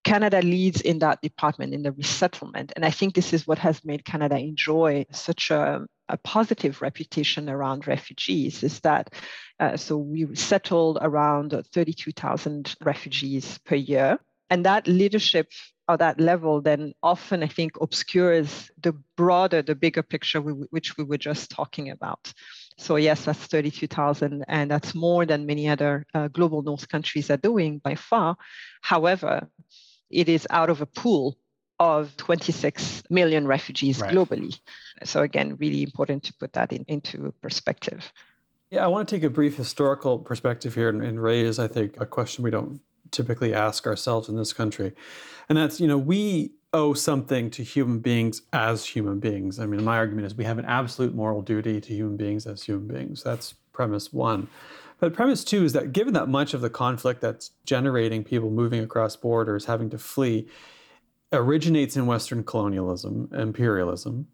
Canada 0.04 0.42
leads 0.42 0.82
in 0.82 0.98
that 0.98 1.22
department 1.22 1.72
in 1.72 1.82
the 1.82 1.92
resettlement. 1.92 2.72
And 2.76 2.84
I 2.84 2.90
think 2.90 3.14
this 3.14 3.32
is 3.32 3.46
what 3.46 3.58
has 3.58 3.84
made 3.84 4.04
Canada 4.04 4.36
enjoy 4.36 5.06
such 5.10 5.50
a, 5.50 5.86
a 6.08 6.16
positive 6.18 6.82
reputation 6.82 7.48
around 7.48 7.86
refugees 7.86 8.62
is 8.62 8.80
that 8.80 9.12
uh, 9.60 9.76
so 9.76 9.96
we 9.96 10.34
settled 10.34 10.98
around 11.00 11.54
32,000 11.72 12.74
refugees 12.82 13.58
per 13.64 13.76
year. 13.76 14.18
And 14.50 14.66
that 14.66 14.86
leadership 14.86 15.48
at 15.88 15.98
that 16.00 16.20
level 16.20 16.60
then 16.60 16.92
often, 17.02 17.42
I 17.42 17.46
think, 17.46 17.72
obscures 17.80 18.70
the 18.82 18.94
broader, 19.16 19.62
the 19.62 19.74
bigger 19.74 20.02
picture 20.02 20.40
we, 20.40 20.52
which 20.70 20.96
we 20.96 21.04
were 21.04 21.18
just 21.18 21.50
talking 21.50 21.90
about. 21.90 22.32
So 22.78 22.96
yes, 22.96 23.24
that's 23.24 23.38
32,000, 23.38 24.44
and 24.48 24.70
that's 24.70 24.94
more 24.94 25.24
than 25.24 25.46
many 25.46 25.68
other 25.68 26.06
uh, 26.12 26.28
global 26.28 26.62
North 26.62 26.88
countries 26.88 27.30
are 27.30 27.36
doing 27.36 27.78
by 27.78 27.94
far. 27.94 28.36
However, 28.82 29.48
it 30.10 30.28
is 30.28 30.46
out 30.50 30.70
of 30.70 30.80
a 30.80 30.86
pool 30.86 31.38
of 31.80 32.16
26 32.16 33.02
million 33.10 33.46
refugees 33.46 34.00
right. 34.00 34.14
globally. 34.14 34.58
So 35.04 35.22
again, 35.22 35.56
really 35.56 35.82
important 35.82 36.22
to 36.24 36.34
put 36.34 36.52
that 36.52 36.72
in, 36.72 36.84
into 36.88 37.32
perspective. 37.42 38.12
Yeah, 38.70 38.84
I 38.84 38.88
want 38.88 39.08
to 39.08 39.14
take 39.14 39.24
a 39.24 39.30
brief 39.30 39.56
historical 39.56 40.18
perspective 40.18 40.74
here 40.74 40.88
and, 40.88 41.02
and 41.02 41.22
raise, 41.22 41.58
I 41.58 41.68
think, 41.68 42.00
a 42.00 42.06
question 42.06 42.44
we 42.44 42.50
don't 42.50 42.80
typically 43.10 43.54
ask 43.54 43.86
ourselves 43.86 44.28
in 44.28 44.36
this 44.36 44.52
country. 44.52 44.92
And 45.48 45.58
that's, 45.58 45.80
you 45.80 45.86
know, 45.86 45.98
we 45.98 46.52
owe 46.72 46.94
something 46.94 47.50
to 47.50 47.62
human 47.62 48.00
beings 48.00 48.42
as 48.52 48.84
human 48.84 49.20
beings. 49.20 49.60
I 49.60 49.66
mean, 49.66 49.84
my 49.84 49.96
argument 49.96 50.26
is 50.26 50.34
we 50.34 50.44
have 50.44 50.58
an 50.58 50.64
absolute 50.64 51.14
moral 51.14 51.40
duty 51.40 51.80
to 51.80 51.94
human 51.94 52.16
beings 52.16 52.46
as 52.46 52.62
human 52.64 52.88
beings. 52.88 53.22
That's 53.22 53.54
premise 53.72 54.12
one. 54.12 54.48
But 54.98 55.12
premise 55.12 55.44
two 55.44 55.64
is 55.64 55.72
that 55.74 55.92
given 55.92 56.14
that 56.14 56.28
much 56.28 56.54
of 56.54 56.60
the 56.60 56.70
conflict 56.70 57.20
that's 57.20 57.50
generating 57.64 58.24
people 58.24 58.50
moving 58.50 58.80
across 58.82 59.14
borders, 59.16 59.66
having 59.66 59.90
to 59.90 59.98
flee, 59.98 60.48
originates 61.34 61.96
in 61.96 62.06
Western 62.06 62.44
colonialism, 62.44 63.28
imperialism, 63.32 64.26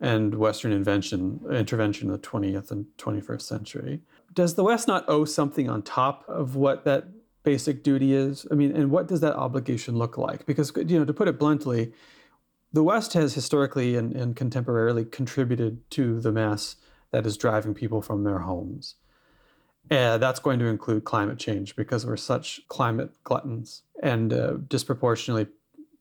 and 0.00 0.34
Western 0.34 0.72
invention, 0.72 1.40
intervention 1.50 2.08
in 2.08 2.12
the 2.12 2.18
20th 2.18 2.70
and 2.70 2.86
21st 2.98 3.42
century. 3.42 4.00
Does 4.32 4.54
the 4.54 4.64
West 4.64 4.86
not 4.86 5.04
owe 5.08 5.24
something 5.24 5.68
on 5.68 5.82
top 5.82 6.24
of 6.28 6.54
what 6.54 6.84
that 6.84 7.08
basic 7.42 7.82
duty 7.82 8.14
is? 8.14 8.46
I 8.50 8.54
mean, 8.54 8.74
and 8.76 8.90
what 8.90 9.08
does 9.08 9.20
that 9.20 9.34
obligation 9.34 9.96
look 9.96 10.16
like? 10.16 10.46
Because, 10.46 10.72
you 10.76 10.98
know, 10.98 11.04
to 11.04 11.14
put 11.14 11.28
it 11.28 11.38
bluntly, 11.38 11.92
the 12.72 12.82
West 12.82 13.14
has 13.14 13.34
historically 13.34 13.96
and, 13.96 14.14
and 14.14 14.36
contemporarily 14.36 15.10
contributed 15.10 15.90
to 15.92 16.20
the 16.20 16.30
mess 16.30 16.76
that 17.10 17.26
is 17.26 17.36
driving 17.36 17.74
people 17.74 18.02
from 18.02 18.24
their 18.24 18.40
homes. 18.40 18.96
And 19.90 20.22
that's 20.22 20.40
going 20.40 20.58
to 20.58 20.66
include 20.66 21.04
climate 21.04 21.38
change 21.38 21.74
because 21.74 22.04
we're 22.04 22.18
such 22.18 22.60
climate 22.68 23.10
gluttons 23.24 23.82
and 24.02 24.32
uh, 24.32 24.52
disproportionately 24.68 25.46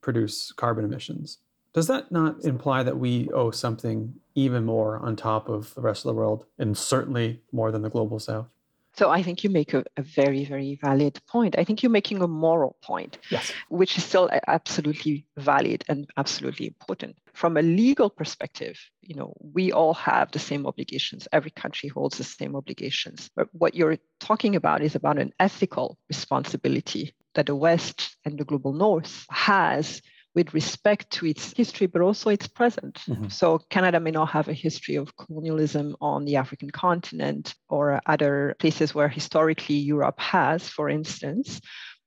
produce 0.07 0.53
carbon 0.53 0.85
emissions. 0.85 1.39
Does 1.73 1.87
that 1.87 2.13
not 2.13 2.45
imply 2.45 2.81
that 2.81 2.97
we 2.97 3.29
owe 3.31 3.51
something 3.51 4.13
even 4.35 4.63
more 4.63 4.99
on 4.99 5.17
top 5.17 5.49
of 5.49 5.75
the 5.75 5.81
rest 5.81 6.05
of 6.05 6.07
the 6.09 6.13
world 6.13 6.45
and 6.57 6.77
certainly 6.77 7.41
more 7.51 7.73
than 7.73 7.81
the 7.81 7.89
global 7.89 8.17
south? 8.17 8.47
So 8.93 9.09
I 9.09 9.21
think 9.21 9.43
you 9.43 9.49
make 9.49 9.73
a, 9.73 9.83
a, 9.97 10.01
very, 10.01 10.45
very 10.45 10.79
valid 10.81 11.19
point. 11.27 11.57
I 11.59 11.65
think 11.65 11.83
you're 11.83 11.91
making 11.91 12.21
a 12.21 12.27
moral 12.27 12.77
point, 12.81 13.17
yes. 13.29 13.51
which 13.67 13.97
is 13.97 14.05
still 14.05 14.29
uh, 14.31 14.39
absolutely 14.47 15.25
valid 15.35 15.83
and 15.89 16.07
absolutely 16.15 16.67
important. 16.67 17.17
From 17.33 17.57
a 17.57 17.61
legal 17.61 18.09
perspective, 18.09 18.79
you 19.01 19.13
know, 19.13 19.33
we 19.53 19.73
all 19.73 19.93
have 19.93 20.31
the 20.31 20.39
same 20.39 20.65
obligations. 20.65 21.27
Every 21.33 21.51
country 21.51 21.89
holds 21.89 22.17
the 22.17 22.23
same 22.23 22.55
obligations. 22.55 23.29
But 23.35 23.49
what 23.51 23.75
you're 23.75 23.97
talking 24.21 24.55
about 24.55 24.81
is 24.81 24.95
about 24.95 25.19
an 25.19 25.33
ethical 25.37 25.99
responsibility 26.07 27.13
that 27.37 27.45
the 27.45 27.55
West 27.55 28.17
and 28.25 28.37
the 28.37 28.43
global 28.43 28.73
North 28.73 29.25
has 29.29 30.01
with 30.35 30.53
respect 30.53 31.09
to 31.11 31.25
its 31.25 31.53
history, 31.55 31.87
but 31.87 32.01
also 32.01 32.29
its 32.29 32.47
present. 32.47 32.95
Mm-hmm. 33.07 33.29
So, 33.29 33.59
Canada 33.69 33.99
may 33.99 34.11
not 34.11 34.29
have 34.29 34.49
a 34.49 34.53
history 34.53 34.95
of 34.95 35.15
colonialism 35.15 35.95
on 36.01 36.25
the 36.25 36.35
African 36.35 36.69
continent 36.69 37.55
or 37.69 38.01
other 38.05 38.55
places 38.59 38.93
where 38.93 39.07
historically 39.07 39.75
Europe 39.75 40.19
has, 40.19 40.67
for 40.67 40.89
instance 40.89 41.61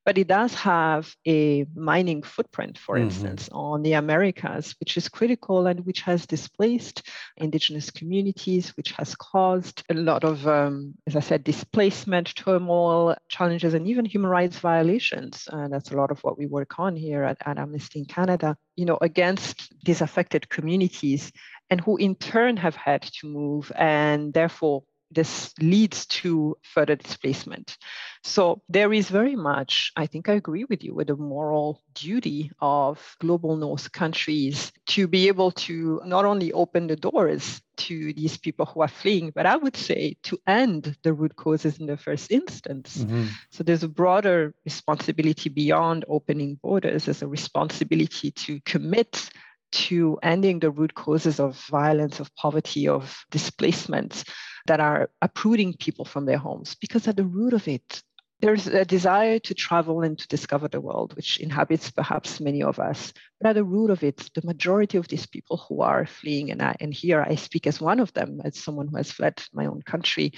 but 0.05 0.19
it 0.19 0.29
does 0.29 0.55
have 0.55 1.15
a 1.27 1.67
mining 1.75 2.23
footprint, 2.23 2.79
for 2.79 2.95
mm-hmm. 2.95 3.05
instance, 3.05 3.49
on 3.53 3.83
the 3.83 3.93
Americas, 3.95 4.75
which 4.81 4.97
is 4.97 5.09
critical 5.09 5.67
and 5.67 5.85
which 5.85 6.01
has 6.03 6.27
displaced 6.27 7.07
indigenous 7.37 7.91
communities, 7.91 8.77
which 8.77 8.93
has 8.93 9.15
caused 9.15 9.83
a 9.91 9.95
lot 9.95 10.25
of, 10.25 10.47
um, 10.47 10.95
as 11.07 11.17
I 11.17 11.21
said, 11.21 11.45
displacement, 11.45 12.35
turmoil, 12.35 13.17
challenges, 13.29 13.75
and 13.75 13.87
even 13.87 14.05
human 14.05 14.31
rights 14.31 14.59
violations. 14.59 15.49
And 15.51 15.73
that's 15.73 15.91
a 15.91 15.97
lot 15.97 16.11
of 16.11 16.21
what 16.25 16.39
we 16.39 16.47
work 16.47 16.79
on 16.79 16.97
here 16.97 17.23
at, 17.23 17.37
at 17.45 17.59
Amnesty 17.59 18.01
in 18.01 18.05
Canada, 18.07 18.57
you 18.77 18.87
know, 18.87 18.99
against 19.01 19.73
these 19.85 20.01
affected 20.01 20.49
communities 20.49 21.31
and 21.69 21.81
who 21.81 21.97
in 21.97 22.15
turn 22.17 22.57
have 22.57 22.75
had 22.75 23.03
to 23.03 23.27
move 23.27 23.71
and 23.77 24.35
therefore 24.35 24.83
this 25.11 25.53
leads 25.61 26.07
to 26.07 26.57
further 26.63 26.97
displacement. 26.97 27.77
So 28.23 28.63
there 28.69 28.93
is 28.93 29.09
very 29.09 29.35
much, 29.35 29.93
I 29.97 30.07
think 30.07 30.29
I 30.29 30.35
agree 30.35 30.65
with 30.65 30.85
you, 30.85 30.95
with 30.95 31.09
the 31.09 31.17
moral 31.17 31.83
duty 31.95 32.51
of 32.61 33.17
global 33.21 33.57
north 33.57 33.91
countries 33.93 34.73
to 34.89 35.09
be 35.09 35.29
able 35.29 35.51
to 35.53 36.01
not 36.05 36.25
only 36.25 36.53
open 36.53 36.87
the 36.87 36.97
doors 36.97 37.61
to 37.79 38.13
these 38.13 38.37
people 38.37 38.67
who 38.67 38.83
are 38.83 38.89
fleeing, 38.89 39.33
but 39.35 39.47
I 39.47 39.57
would 39.57 39.77
say 39.77 40.17
to 40.25 40.39
end 40.47 40.97
the 41.03 41.15
root 41.15 41.35
causes 41.37 41.79
in 41.79 41.87
the 41.87 41.97
first 41.97 42.31
instance. 42.31 42.99
Mm-hmm. 42.99 43.27
So 43.51 43.65
there's 43.65 43.83
a 43.83 43.89
broader 43.89 44.55
responsibility 44.65 45.49
beyond 45.49 46.05
opening 46.09 46.59
borders. 46.63 47.07
There's 47.07 47.23
a 47.23 47.29
responsibility 47.29 48.31
to 48.33 48.61
commit 48.67 49.31
to 49.73 50.19
ending 50.23 50.59
the 50.59 50.71
root 50.71 50.95
causes 50.95 51.41
of 51.41 51.57
violence, 51.67 52.21
of 52.21 52.35
poverty, 52.37 52.89
of 52.89 53.25
displacement 53.31 54.25
that 54.67 54.81
are 54.81 55.11
uprooting 55.23 55.75
people 55.75 56.05
from 56.05 56.27
their 56.27 56.39
homes. 56.39 56.75
Because 56.75 57.09
at 57.09 57.17
the 57.17 57.25
root 57.25 57.53
of 57.53 57.67
it, 57.69 58.03
there's 58.41 58.67
a 58.67 58.85
desire 58.85 59.39
to 59.39 59.55
travel 59.55 60.03
and 60.03 60.19
to 60.19 60.29
discover 60.29 60.67
the 60.67 60.81
world, 60.81 61.15
which 61.15 61.41
inhabits 61.41 61.91
perhaps 61.91 62.41
many 62.41 62.63
of 62.63 62.79
us. 62.79 63.13
But 63.41 63.51
at 63.51 63.55
the 63.55 63.65
root 63.65 63.91
of 63.91 64.03
it, 64.03 64.31
the 64.35 64.47
majority 64.47 64.97
of 64.97 65.09
these 65.09 65.27
people 65.27 65.59
who 65.59 65.83
are 65.83 66.07
fleeing, 66.07 66.51
and, 66.51 66.63
I, 66.63 66.75
and 66.81 66.93
here 66.93 67.25
I 67.27 67.35
speak 67.35 67.67
as 67.67 67.81
one 67.81 68.01
of 68.01 68.13
them, 68.15 68.41
as 68.43 68.59
someone 68.59 68.89
who 68.89 68.97
has 68.97 69.13
fled 69.13 69.43
my 69.53 69.67
own 69.67 69.83
country, 69.83 70.33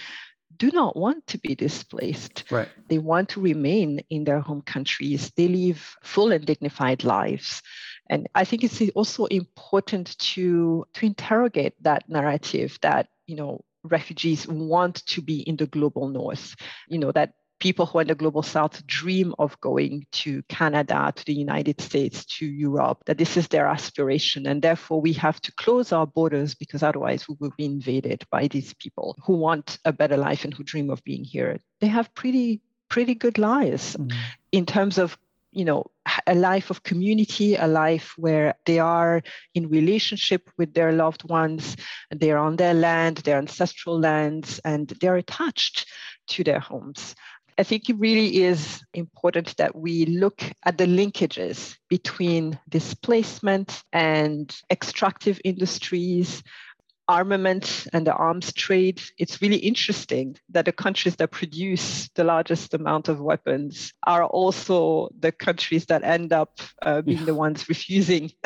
do 0.56 0.70
not 0.70 0.96
want 0.96 1.26
to 1.28 1.38
be 1.38 1.54
displaced. 1.54 2.44
Right. 2.50 2.68
They 2.88 2.98
want 2.98 3.30
to 3.30 3.40
remain 3.40 4.00
in 4.10 4.24
their 4.24 4.40
home 4.40 4.62
countries. 4.62 5.32
They 5.36 5.48
live 5.48 5.96
full 6.02 6.32
and 6.32 6.44
dignified 6.44 7.04
lives. 7.04 7.62
And 8.10 8.28
I 8.34 8.44
think 8.44 8.64
it's 8.64 8.82
also 8.94 9.26
important 9.26 10.18
to, 10.18 10.84
to 10.94 11.06
interrogate 11.06 11.74
that 11.82 12.08
narrative 12.08 12.78
that, 12.82 13.08
you 13.26 13.36
know, 13.36 13.64
refugees 13.84 14.46
want 14.46 15.04
to 15.06 15.22
be 15.22 15.40
in 15.40 15.56
the 15.56 15.66
global 15.66 16.08
north, 16.08 16.54
you 16.88 16.98
know, 16.98 17.12
that 17.12 17.34
people 17.62 17.86
who 17.86 17.98
are 17.98 18.02
in 18.02 18.08
the 18.08 18.14
global 18.16 18.42
south 18.42 18.84
dream 18.88 19.32
of 19.38 19.58
going 19.60 20.04
to 20.10 20.42
Canada, 20.48 21.12
to 21.14 21.24
the 21.24 21.32
United 21.32 21.80
States, 21.80 22.24
to 22.24 22.44
Europe, 22.44 22.98
that 23.06 23.18
this 23.18 23.36
is 23.36 23.46
their 23.46 23.68
aspiration. 23.68 24.46
And 24.46 24.60
therefore, 24.60 25.00
we 25.00 25.12
have 25.12 25.40
to 25.42 25.52
close 25.52 25.92
our 25.92 26.04
borders 26.04 26.56
because 26.56 26.82
otherwise 26.82 27.28
we 27.28 27.36
will 27.38 27.52
be 27.56 27.64
invaded 27.64 28.24
by 28.32 28.48
these 28.48 28.74
people 28.74 29.16
who 29.24 29.34
want 29.36 29.78
a 29.84 29.92
better 29.92 30.16
life 30.16 30.44
and 30.44 30.52
who 30.52 30.64
dream 30.64 30.90
of 30.90 31.04
being 31.04 31.22
here. 31.22 31.60
They 31.80 31.86
have 31.86 32.12
pretty, 32.16 32.62
pretty 32.88 33.14
good 33.14 33.38
lives 33.38 33.96
mm-hmm. 33.96 34.18
in 34.50 34.66
terms 34.66 34.98
of 34.98 35.16
you 35.52 35.64
know 35.64 35.84
a 36.26 36.34
life 36.34 36.70
of 36.70 36.82
community 36.82 37.54
a 37.54 37.66
life 37.66 38.14
where 38.16 38.54
they 38.66 38.78
are 38.78 39.22
in 39.54 39.68
relationship 39.68 40.50
with 40.58 40.74
their 40.74 40.92
loved 40.92 41.28
ones 41.28 41.76
they're 42.10 42.38
on 42.38 42.56
their 42.56 42.74
land 42.74 43.18
their 43.18 43.38
ancestral 43.38 44.00
lands 44.00 44.60
and 44.64 44.88
they're 45.00 45.16
attached 45.16 45.86
to 46.28 46.44
their 46.44 46.60
homes. 46.60 47.14
I 47.58 47.64
think 47.64 47.88
it 47.88 47.98
really 47.98 48.42
is 48.42 48.82
important 48.94 49.56
that 49.58 49.76
we 49.76 50.06
look 50.06 50.42
at 50.64 50.78
the 50.78 50.86
linkages 50.86 51.76
between 51.90 52.58
displacement 52.68 53.82
and 53.92 54.54
extractive 54.70 55.38
industries, 55.44 56.42
armament 57.08 57.86
and 57.92 58.06
the 58.06 58.14
arms 58.14 58.52
trade. 58.52 59.02
It's 59.18 59.42
really 59.42 59.56
interesting 59.56 60.36
that 60.50 60.64
the 60.64 60.72
countries 60.72 61.16
that 61.16 61.30
produce 61.30 62.08
the 62.14 62.24
largest 62.24 62.74
amount 62.74 63.08
of 63.08 63.20
weapons 63.20 63.92
are 64.06 64.24
also 64.24 65.10
the 65.18 65.32
countries 65.32 65.86
that 65.86 66.04
end 66.04 66.32
up 66.32 66.60
uh, 66.82 67.02
being 67.02 67.24
the 67.24 67.34
ones 67.34 67.68
refusing. 67.68 68.30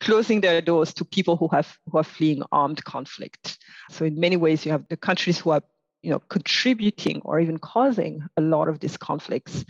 closing 0.00 0.40
their 0.40 0.62
doors 0.62 0.94
to 0.94 1.04
people 1.04 1.36
who 1.36 1.46
have 1.48 1.76
who 1.90 1.98
are 1.98 2.04
fleeing 2.04 2.42
armed 2.52 2.82
conflict. 2.84 3.58
So 3.90 4.06
in 4.06 4.18
many 4.18 4.38
ways, 4.38 4.64
you 4.64 4.72
have 4.72 4.88
the 4.88 4.96
countries 4.96 5.38
who 5.38 5.50
are 5.50 5.62
you 6.02 6.10
know, 6.10 6.20
contributing 6.28 7.20
or 7.24 7.40
even 7.40 7.58
causing 7.58 8.22
a 8.36 8.40
lot 8.40 8.68
of 8.68 8.80
these 8.80 8.96
conflicts 8.96 9.64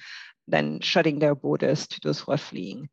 than 0.47 0.81
shutting 0.81 1.19
their 1.19 1.35
borders 1.35 1.87
to 1.89 2.01
those 2.03 2.21
who 2.21 2.33
are 2.33 2.39
fleeing. 2.39 2.89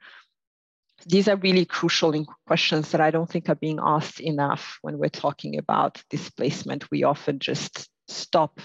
These 1.05 1.27
are 1.27 1.35
really 1.37 1.65
crucial 1.65 2.25
questions 2.47 2.91
that 2.91 3.01
I 3.01 3.11
don't 3.11 3.29
think 3.29 3.49
are 3.49 3.55
being 3.55 3.79
asked 3.81 4.19
enough 4.19 4.79
when 4.81 4.97
we're 4.97 5.09
talking 5.09 5.57
about 5.57 6.03
displacement. 6.09 6.89
We 6.91 7.03
often 7.03 7.39
just 7.39 7.89
stop 8.07 8.59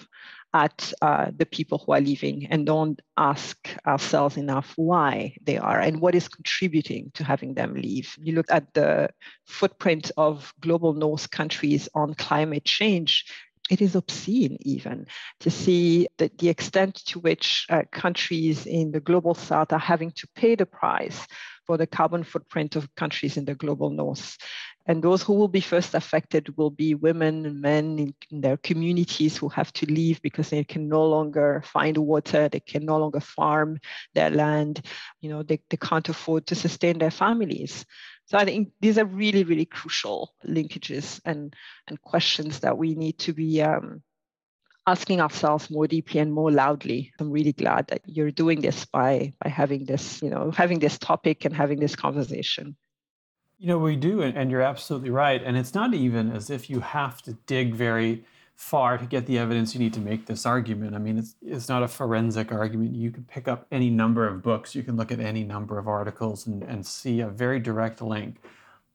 at 0.54 0.92
uh, 1.00 1.30
the 1.34 1.46
people 1.46 1.78
who 1.78 1.92
are 1.92 2.00
leaving 2.00 2.46
and 2.50 2.66
don't 2.66 3.00
ask 3.16 3.56
ourselves 3.86 4.36
enough 4.36 4.72
why 4.76 5.34
they 5.42 5.56
are 5.56 5.80
and 5.80 6.00
what 6.00 6.14
is 6.14 6.28
contributing 6.28 7.10
to 7.14 7.24
having 7.24 7.54
them 7.54 7.74
leave. 7.74 8.14
You 8.18 8.34
look 8.34 8.50
at 8.50 8.72
the 8.74 9.08
footprint 9.46 10.10
of 10.16 10.52
global 10.60 10.92
North 10.92 11.30
countries 11.30 11.88
on 11.94 12.14
climate 12.14 12.64
change, 12.64 13.24
it 13.70 13.80
is 13.80 13.94
obscene 13.94 14.58
even 14.60 15.06
to 15.40 15.50
see 15.50 16.08
the, 16.18 16.30
the 16.38 16.50
extent 16.50 16.96
to 17.06 17.20
which 17.20 17.64
uh, 17.70 17.82
countries 17.90 18.66
in 18.66 18.92
the 18.92 19.00
global 19.00 19.34
south 19.34 19.72
are 19.72 19.78
having 19.78 20.10
to 20.10 20.28
pay 20.34 20.54
the 20.54 20.66
price 20.66 21.26
for 21.66 21.76
the 21.76 21.86
carbon 21.86 22.24
footprint 22.24 22.76
of 22.76 22.94
countries 22.94 23.36
in 23.36 23.44
the 23.44 23.54
global 23.54 23.90
north. 23.90 24.36
And 24.86 25.02
those 25.02 25.22
who 25.22 25.34
will 25.34 25.48
be 25.48 25.60
first 25.60 25.94
affected 25.94 26.56
will 26.56 26.70
be 26.70 26.94
women 26.94 27.46
and 27.46 27.60
men 27.60 27.98
in, 27.98 28.14
in, 28.30 28.40
their 28.40 28.56
communities 28.56 29.36
who 29.36 29.48
have 29.50 29.72
to 29.74 29.86
leave 29.86 30.20
because 30.22 30.50
they 30.50 30.64
can 30.64 30.88
no 30.88 31.06
longer 31.06 31.62
find 31.64 31.96
water, 31.96 32.48
they 32.48 32.60
can 32.60 32.84
no 32.84 32.98
longer 32.98 33.20
farm 33.20 33.78
their 34.14 34.30
land, 34.30 34.84
you 35.20 35.30
know, 35.30 35.44
they, 35.44 35.60
they 35.70 35.76
can't 35.76 36.08
afford 36.08 36.46
to 36.48 36.56
sustain 36.56 36.98
their 36.98 37.12
families. 37.12 37.86
So 38.26 38.38
I 38.38 38.44
think 38.44 38.72
these 38.80 38.98
are 38.98 39.04
really, 39.04 39.44
really 39.44 39.66
crucial 39.66 40.32
linkages 40.44 41.20
and, 41.24 41.54
and 41.86 42.00
questions 42.02 42.60
that 42.60 42.76
we 42.76 42.94
need 42.94 43.18
to 43.20 43.32
be 43.32 43.62
um, 43.62 44.02
asking 44.86 45.20
ourselves 45.20 45.70
more 45.70 45.86
deeply 45.86 46.20
and 46.20 46.32
more 46.32 46.50
loudly. 46.50 47.12
I'm 47.18 47.30
really 47.30 47.52
glad 47.52 47.86
that 47.88 48.02
you're 48.06 48.30
doing 48.30 48.60
this 48.60 48.84
by 48.84 49.32
by 49.42 49.48
having 49.48 49.84
this, 49.84 50.22
you 50.22 50.30
know, 50.30 50.50
having 50.50 50.78
this 50.78 50.98
topic 50.98 51.44
and 51.44 51.54
having 51.54 51.80
this 51.80 51.96
conversation. 51.96 52.76
You 53.58 53.68
know, 53.68 53.78
we 53.78 53.94
do, 53.94 54.22
and 54.22 54.50
you're 54.50 54.60
absolutely 54.60 55.10
right. 55.10 55.40
And 55.40 55.56
it's 55.56 55.72
not 55.72 55.94
even 55.94 56.32
as 56.32 56.50
if 56.50 56.68
you 56.68 56.80
have 56.80 57.22
to 57.22 57.34
dig 57.46 57.74
very 57.76 58.24
far 58.56 58.98
to 58.98 59.06
get 59.06 59.26
the 59.26 59.38
evidence 59.38 59.72
you 59.72 59.80
need 59.80 59.92
to 59.92 60.00
make 60.00 60.26
this 60.26 60.44
argument. 60.44 60.94
I 60.94 60.98
mean, 60.98 61.18
it's, 61.18 61.36
it's 61.40 61.68
not 61.68 61.82
a 61.82 61.88
forensic 61.88 62.52
argument. 62.52 62.94
You 62.94 63.10
can 63.10 63.24
pick 63.24 63.46
up 63.46 63.66
any 63.70 63.88
number 63.88 64.26
of 64.26 64.42
books, 64.42 64.74
you 64.74 64.82
can 64.82 64.96
look 64.96 65.12
at 65.12 65.20
any 65.20 65.44
number 65.44 65.78
of 65.78 65.88
articles 65.88 66.46
and, 66.46 66.62
and 66.64 66.84
see 66.84 67.20
a 67.20 67.28
very 67.28 67.60
direct 67.60 68.02
link 68.02 68.40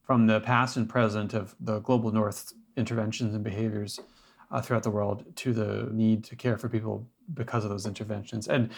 from 0.04 0.28
the 0.28 0.40
past 0.42 0.78
and 0.78 0.88
present 0.90 1.34
of 1.34 1.56
the 1.60 1.80
global 1.80 2.12
north 2.12 2.54
interventions 2.76 3.34
and 3.36 3.44
behaviors 3.44 4.00
uh, 4.52 4.62
throughout 4.62 4.84
the 4.84 4.92
world 4.92 5.26
to 5.36 5.54
the 5.54 5.90
need 5.92 6.24
to 6.26 6.36
care 6.36 6.58
for 6.58 6.70
people 6.70 7.08
because 7.34 7.64
of 7.64 7.70
those 7.70 7.86
interventions. 7.86 8.48
And, 8.48 8.70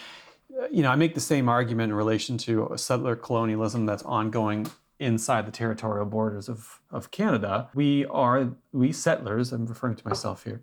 uh, 0.60 0.66
you 0.70 0.82
know, 0.82 0.90
I 0.90 0.96
make 0.96 1.14
the 1.14 1.20
same 1.20 1.48
argument 1.48 1.90
in 1.90 1.96
relation 1.96 2.36
to 2.38 2.72
settler 2.76 3.16
colonialism 3.16 3.86
that's 3.86 4.02
ongoing 4.02 4.66
inside 4.98 5.46
the 5.46 5.52
territorial 5.52 6.04
borders 6.04 6.48
of, 6.48 6.80
of 6.90 7.10
Canada. 7.10 7.68
We 7.74 8.04
are, 8.06 8.50
we 8.72 8.92
settlers, 8.92 9.52
I'm 9.52 9.66
referring 9.66 9.96
to 9.96 10.06
myself 10.06 10.44
here, 10.44 10.62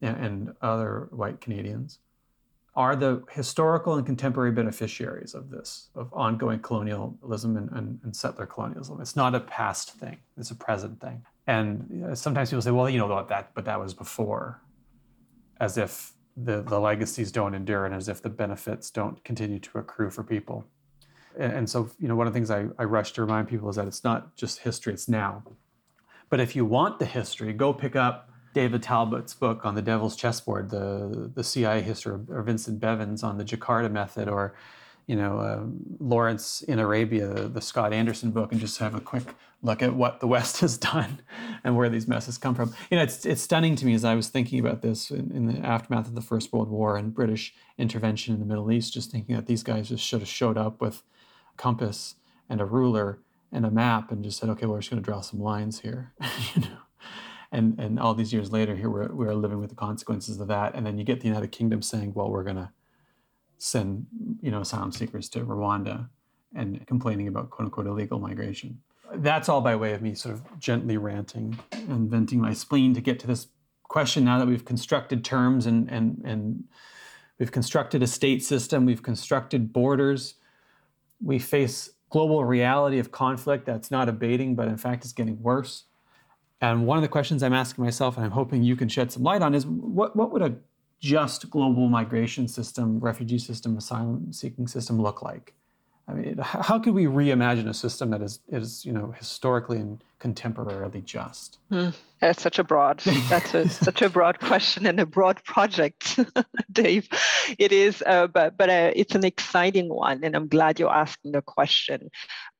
and, 0.00 0.54
other 0.62 1.08
white 1.10 1.40
Canadians, 1.40 1.98
are 2.76 2.94
the 2.94 3.22
historical 3.32 3.94
and 3.94 4.04
contemporary 4.04 4.52
beneficiaries 4.52 5.34
of 5.34 5.50
this, 5.50 5.88
of 5.94 6.12
ongoing 6.12 6.60
colonialism 6.60 7.56
and, 7.56 7.70
and, 7.72 7.98
and, 8.04 8.14
settler 8.14 8.46
colonialism. 8.46 9.00
It's 9.00 9.16
not 9.16 9.34
a 9.34 9.40
past 9.40 9.92
thing, 9.92 10.18
it's 10.36 10.50
a 10.50 10.54
present 10.54 11.00
thing. 11.00 11.24
And 11.46 12.04
uh, 12.04 12.14
sometimes 12.14 12.50
people 12.50 12.62
say, 12.62 12.70
well, 12.70 12.90
you 12.90 12.98
know, 12.98 13.24
that, 13.24 13.54
but 13.54 13.64
that 13.64 13.80
was 13.80 13.94
before, 13.94 14.60
as 15.60 15.78
if 15.78 16.12
the, 16.36 16.62
the 16.62 16.78
legacies 16.78 17.32
don't 17.32 17.54
endure 17.54 17.86
and 17.86 17.94
as 17.94 18.08
if 18.08 18.20
the 18.20 18.28
benefits 18.28 18.90
don't 18.90 19.22
continue 19.24 19.58
to 19.58 19.78
accrue 19.78 20.10
for 20.10 20.22
people. 20.22 20.64
And, 21.38 21.52
and 21.52 21.70
so, 21.70 21.88
you 21.98 22.08
know, 22.08 22.16
one 22.16 22.26
of 22.26 22.32
the 22.32 22.36
things 22.36 22.50
I, 22.50 22.66
I 22.78 22.84
rush 22.84 23.12
to 23.12 23.22
remind 23.22 23.48
people 23.48 23.68
is 23.68 23.76
that 23.76 23.86
it's 23.86 24.04
not 24.04 24.36
just 24.36 24.60
history, 24.60 24.92
it's 24.92 25.08
now. 25.08 25.44
But 26.28 26.40
if 26.40 26.56
you 26.56 26.64
want 26.64 26.98
the 26.98 27.06
history, 27.06 27.52
go 27.52 27.72
pick 27.72 27.94
up 27.94 28.30
David 28.52 28.82
Talbot's 28.82 29.34
book 29.34 29.64
on 29.64 29.74
the 29.74 29.82
Devil's 29.82 30.16
Chessboard, 30.16 30.70
the, 30.70 31.30
the 31.34 31.44
CIA 31.44 31.82
history, 31.82 32.18
or 32.28 32.42
Vincent 32.42 32.80
Bevins 32.80 33.22
on 33.22 33.38
the 33.38 33.44
Jakarta 33.44 33.90
method, 33.90 34.28
or 34.28 34.54
you 35.06 35.14
know, 35.14 35.38
uh, 35.38 35.62
Lawrence 36.00 36.62
in 36.62 36.78
Arabia, 36.78 37.28
the 37.28 37.60
Scott 37.60 37.92
Anderson 37.92 38.32
book, 38.32 38.50
and 38.50 38.60
just 38.60 38.78
have 38.78 38.94
a 38.94 39.00
quick 39.00 39.24
look 39.62 39.82
at 39.82 39.94
what 39.94 40.20
the 40.20 40.26
West 40.36 40.60
has 40.60 40.76
done 40.76 41.20
and 41.62 41.76
where 41.76 41.88
these 41.88 42.08
messes 42.08 42.38
come 42.38 42.54
from. 42.54 42.74
You 42.90 42.96
know, 42.96 43.04
it's, 43.04 43.24
it's 43.24 43.42
stunning 43.42 43.76
to 43.76 43.86
me 43.86 43.94
as 43.94 44.04
I 44.04 44.14
was 44.14 44.28
thinking 44.28 44.58
about 44.58 44.82
this 44.82 45.10
in, 45.10 45.30
in, 45.32 45.46
the 45.46 45.66
aftermath 45.66 46.08
of 46.08 46.14
the 46.14 46.20
First 46.20 46.52
World 46.52 46.68
War 46.68 46.96
and 46.96 47.14
British 47.14 47.54
intervention 47.78 48.34
in 48.34 48.40
the 48.40 48.46
Middle 48.46 48.70
East, 48.72 48.92
just 48.92 49.12
thinking 49.12 49.36
that 49.36 49.46
these 49.46 49.62
guys 49.62 49.88
just 49.88 50.04
should 50.04 50.20
have 50.20 50.28
showed 50.28 50.58
up 50.58 50.80
with 50.80 51.02
a 51.54 51.56
compass 51.56 52.16
and 52.48 52.60
a 52.60 52.64
ruler 52.64 53.20
and 53.52 53.64
a 53.64 53.70
map 53.70 54.10
and 54.10 54.24
just 54.24 54.38
said, 54.38 54.48
okay, 54.50 54.66
we're 54.66 54.80
just 54.80 54.90
going 54.90 55.02
to 55.02 55.06
draw 55.06 55.20
some 55.20 55.40
lines 55.40 55.80
here, 55.80 56.12
you 56.54 56.62
know. 56.62 56.78
And, 57.52 57.78
and 57.78 58.00
all 58.00 58.12
these 58.12 58.32
years 58.32 58.50
later, 58.50 58.74
here 58.74 58.90
we're, 58.90 59.14
we're 59.14 59.34
living 59.34 59.60
with 59.60 59.70
the 59.70 59.76
consequences 59.76 60.40
of 60.40 60.48
that. 60.48 60.74
And 60.74 60.84
then 60.84 60.98
you 60.98 61.04
get 61.04 61.20
the 61.20 61.28
United 61.28 61.52
Kingdom 61.52 61.80
saying, 61.80 62.12
well, 62.12 62.28
we're 62.28 62.42
going 62.42 62.56
to 62.56 62.70
send 63.58 64.06
you 64.40 64.50
know 64.50 64.60
asylum 64.60 64.92
seekers 64.92 65.28
to 65.30 65.40
Rwanda 65.40 66.08
and 66.54 66.86
complaining 66.86 67.28
about 67.28 67.50
quote 67.50 67.66
unquote 67.66 67.86
illegal 67.86 68.18
migration. 68.18 68.80
That's 69.14 69.48
all 69.48 69.60
by 69.60 69.76
way 69.76 69.92
of 69.92 70.02
me 70.02 70.14
sort 70.14 70.34
of 70.34 70.58
gently 70.58 70.96
ranting 70.96 71.58
and 71.72 72.10
venting 72.10 72.40
my 72.40 72.52
spleen 72.52 72.94
to 72.94 73.00
get 73.00 73.18
to 73.20 73.26
this 73.26 73.48
question 73.84 74.24
now 74.24 74.38
that 74.38 74.46
we've 74.46 74.64
constructed 74.64 75.24
terms 75.24 75.66
and 75.66 75.90
and 75.90 76.22
and 76.24 76.64
we've 77.38 77.52
constructed 77.52 78.02
a 78.02 78.06
state 78.06 78.42
system, 78.42 78.86
we've 78.86 79.02
constructed 79.02 79.72
borders, 79.72 80.34
we 81.22 81.38
face 81.38 81.90
global 82.10 82.44
reality 82.44 82.98
of 82.98 83.10
conflict 83.10 83.66
that's 83.66 83.90
not 83.90 84.08
abating, 84.08 84.54
but 84.54 84.68
in 84.68 84.76
fact 84.76 85.04
is 85.04 85.12
getting 85.12 85.42
worse. 85.42 85.84
And 86.60 86.86
one 86.86 86.96
of 86.96 87.02
the 87.02 87.08
questions 87.08 87.42
I'm 87.42 87.52
asking 87.52 87.84
myself, 87.84 88.16
and 88.16 88.24
I'm 88.24 88.30
hoping 88.30 88.62
you 88.62 88.76
can 88.76 88.88
shed 88.88 89.12
some 89.12 89.22
light 89.22 89.42
on, 89.42 89.54
is 89.54 89.66
what, 89.66 90.16
what 90.16 90.32
would 90.32 90.42
a 90.42 90.54
just 91.06 91.50
global 91.50 91.88
migration 91.88 92.48
system, 92.48 92.98
refugee 93.00 93.38
system, 93.38 93.76
asylum 93.76 94.32
seeking 94.32 94.66
system 94.66 95.00
look 95.00 95.22
like? 95.22 95.54
I 96.08 96.12
mean, 96.12 96.38
how 96.38 96.78
could 96.78 96.94
we 96.94 97.06
reimagine 97.06 97.68
a 97.68 97.74
system 97.74 98.10
that 98.10 98.22
is, 98.22 98.38
is 98.48 98.84
you 98.84 98.92
know, 98.92 99.10
historically 99.18 99.78
and 99.78 100.02
contemporarily 100.20 101.04
just? 101.04 101.58
Mm, 101.72 101.94
that's 102.20 102.40
such 102.40 102.60
a 102.60 102.64
broad, 102.64 103.00
that's 103.28 103.54
a, 103.54 103.68
such 103.88 104.02
a 104.02 104.08
broad 104.08 104.38
question 104.38 104.86
and 104.86 105.00
a 105.00 105.06
broad 105.06 105.42
project, 105.42 106.20
Dave. 106.72 107.08
It 107.58 107.72
is, 107.72 108.04
uh, 108.06 108.28
but 108.28 108.56
but 108.56 108.70
uh, 108.70 108.92
it's 108.94 109.16
an 109.16 109.24
exciting 109.24 109.88
one, 109.88 110.22
and 110.22 110.36
I'm 110.36 110.46
glad 110.46 110.78
you're 110.78 110.94
asking 110.94 111.32
the 111.32 111.42
question. 111.42 112.08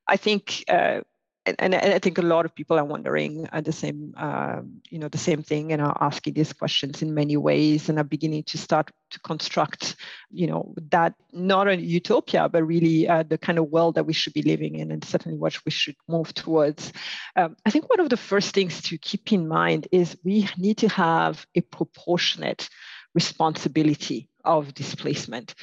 I 0.09 0.17
think 0.17 0.65
uh, 0.69 1.03
and, 1.47 1.75
and, 1.75 1.75
I 1.75 1.99
think 1.99 2.19
a 2.19 2.23
lot 2.23 2.45
of 2.45 2.55
people 2.55 2.79
are 2.79 2.85
wondering 2.85 3.49
uh, 3.53 3.61
the 3.61 3.73
same, 3.73 4.13
um, 4.17 4.81
you 4.91 4.99
know, 4.99 5.09
the 5.09 5.19
same 5.19 5.43
thing, 5.43 5.73
and 5.73 5.81
are 5.81 5.97
asking 6.01 6.35
these 6.35 6.53
questions 6.53 7.03
in 7.03 7.15
many 7.15 7.37
ways, 7.37 7.89
and 7.89 7.99
are 7.99 8.05
beginning 8.05 8.43
to 8.45 8.59
start 8.59 8.91
to 9.11 9.21
construct, 9.21 9.97
you 10.31 10.47
know, 10.47 10.75
that 10.91 11.15
not 11.33 11.69
a 11.69 11.77
utopia, 11.77 12.49
but 12.49 12.65
really 12.65 13.09
uh, 13.09 13.23
the 13.23 13.39
kind 13.39 13.59
of 13.59 13.71
world 13.71 13.95
that 13.95 14.05
we 14.05 14.13
should 14.13 14.33
be 14.33 14.43
living 14.43 14.75
in, 14.75 14.91
and 14.91 15.05
certainly 15.05 15.39
what 15.39 15.57
we 15.65 15.71
should 15.71 15.97
move 16.09 16.35
towards. 16.35 16.93
Um, 17.37 17.57
I 17.65 17.71
think 17.71 17.89
one 17.89 18.01
of 18.01 18.11
the 18.11 18.17
first 18.17 18.53
things 18.53 18.83
to 18.83 18.99
keep 18.99 19.33
in 19.33 19.47
mind 19.47 19.87
is 19.93 20.17
we 20.25 20.49
need 20.59 20.79
to 20.79 20.89
have 20.89 21.47
a 21.55 21.61
proportionate 21.61 22.69
responsibility 23.15 24.29
of 24.45 24.75
displacement. 24.75 25.55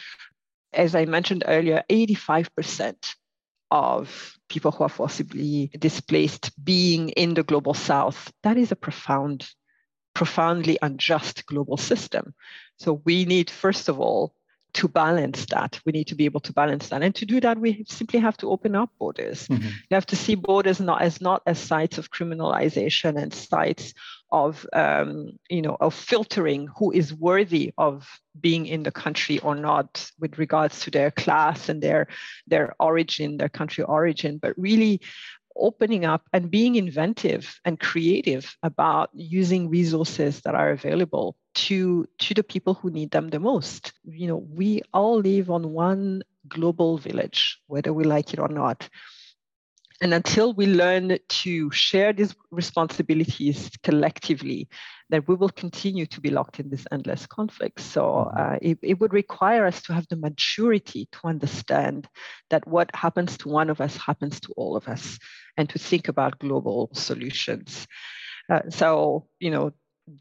As 0.72 0.96
I 0.96 1.06
mentioned 1.06 1.44
earlier, 1.46 1.84
85% 1.90 3.16
of 3.74 4.38
people 4.50 4.70
who 4.70 4.84
are 4.84 4.90
forcibly 4.90 5.72
displaced 5.80 6.52
being 6.64 7.10
in 7.10 7.34
the 7.34 7.42
global 7.42 7.74
south, 7.74 8.32
that 8.44 8.56
is 8.56 8.72
a 8.72 8.76
profound, 8.76 9.50
profoundly 10.14 10.78
unjust 10.84 11.48
global 11.48 11.76
system. 11.76 12.36
So 12.78 13.02
we 13.04 13.26
need, 13.26 13.50
first 13.50 13.90
of 13.90 14.00
all, 14.00 14.36
to 14.74 14.88
balance 14.88 15.48
that. 15.48 15.80
We 15.86 15.92
need 15.92 16.08
to 16.08 16.16
be 16.16 16.26
able 16.26 16.40
to 16.42 16.54
balance 16.54 16.90
that. 16.90 17.02
And 17.02 17.16
to 17.16 17.26
do 17.26 17.40
that, 17.42 17.58
we 17.60 17.84
simply 17.88 18.20
have 18.20 18.38
to 18.38 18.52
open 18.52 18.76
up 18.76 18.92
borders. 19.00 19.48
Mm-hmm. 19.48 19.68
You 19.68 19.96
have 19.96 20.06
to 20.08 20.16
see 20.16 20.36
borders 20.36 20.80
not 20.80 21.02
as 21.02 21.20
not 21.20 21.42
as 21.48 21.60
sites 21.60 21.98
of 21.98 22.12
criminalization 22.12 23.20
and 23.22 23.34
sites 23.34 23.94
of 24.34 24.66
um, 24.74 25.30
you 25.50 25.62
know 25.62 25.78
of 25.80 25.94
filtering 25.94 26.68
who 26.78 26.92
is 26.92 27.14
worthy 27.14 27.72
of 27.78 28.10
being 28.42 28.66
in 28.66 28.84
the 28.84 28.92
country 28.92 29.40
or 29.40 29.56
not 29.56 30.12
with 30.20 30.38
regards 30.40 30.82
to 30.82 30.92
their 30.92 31.12
class 31.12 31.70
and 31.70 31.82
their 31.82 32.08
their 32.48 32.74
origin 32.80 33.38
their 33.38 33.50
country 33.50 33.84
origin 33.84 34.40
but 34.42 34.54
really 34.58 35.00
opening 35.56 36.04
up 36.04 36.24
and 36.34 36.50
being 36.50 36.76
inventive 36.76 37.60
and 37.64 37.80
creative 37.80 38.58
about 38.64 39.10
using 39.14 39.70
resources 39.70 40.42
that 40.42 40.56
are 40.56 40.72
available 40.72 41.36
to 41.54 42.08
to 42.18 42.34
the 42.34 42.44
people 42.44 42.74
who 42.74 42.90
need 42.90 43.12
them 43.12 43.30
the 43.30 43.40
most. 43.40 43.94
You 44.04 44.28
know 44.28 44.38
we 44.38 44.82
all 44.94 45.20
live 45.20 45.52
on 45.52 45.72
one 45.72 46.24
global 46.48 46.98
village 46.98 47.60
whether 47.68 47.94
we 47.94 48.04
like 48.04 48.34
it 48.34 48.40
or 48.40 48.50
not 48.50 48.90
and 50.04 50.14
until 50.14 50.54
we 50.54 50.66
learn 50.68 51.18
to 51.30 51.72
share 51.72 52.12
these 52.12 52.36
responsibilities 52.52 53.72
collectively, 53.84 54.68
that 55.10 55.26
we 55.30 55.36
will 55.36 55.48
continue 55.48 56.06
to 56.08 56.20
be 56.20 56.30
locked 56.30 56.60
in 56.60 56.70
this 56.70 56.86
endless 56.92 57.26
conflict. 57.26 57.80
So 57.80 58.02
mm-hmm. 58.04 58.38
uh, 58.38 58.58
it, 58.62 58.80
it 58.84 59.00
would 59.00 59.14
require 59.14 59.66
us 59.66 59.82
to 59.84 59.94
have 59.94 60.06
the 60.10 60.18
maturity 60.18 61.08
to 61.14 61.20
understand 61.24 62.10
that 62.50 62.68
what 62.68 62.94
happens 62.94 63.38
to 63.38 63.48
one 63.48 63.70
of 63.70 63.80
us 63.80 63.96
happens 63.96 64.42
to 64.42 64.54
all 64.58 64.76
of 64.76 64.90
us 64.90 65.18
and 65.56 65.70
to 65.70 65.80
think 65.80 66.10
about 66.10 66.38
global 66.38 66.90
solutions. 66.94 67.88
Uh, 68.52 68.60
so, 68.70 69.28
you 69.40 69.52
know, 69.52 69.72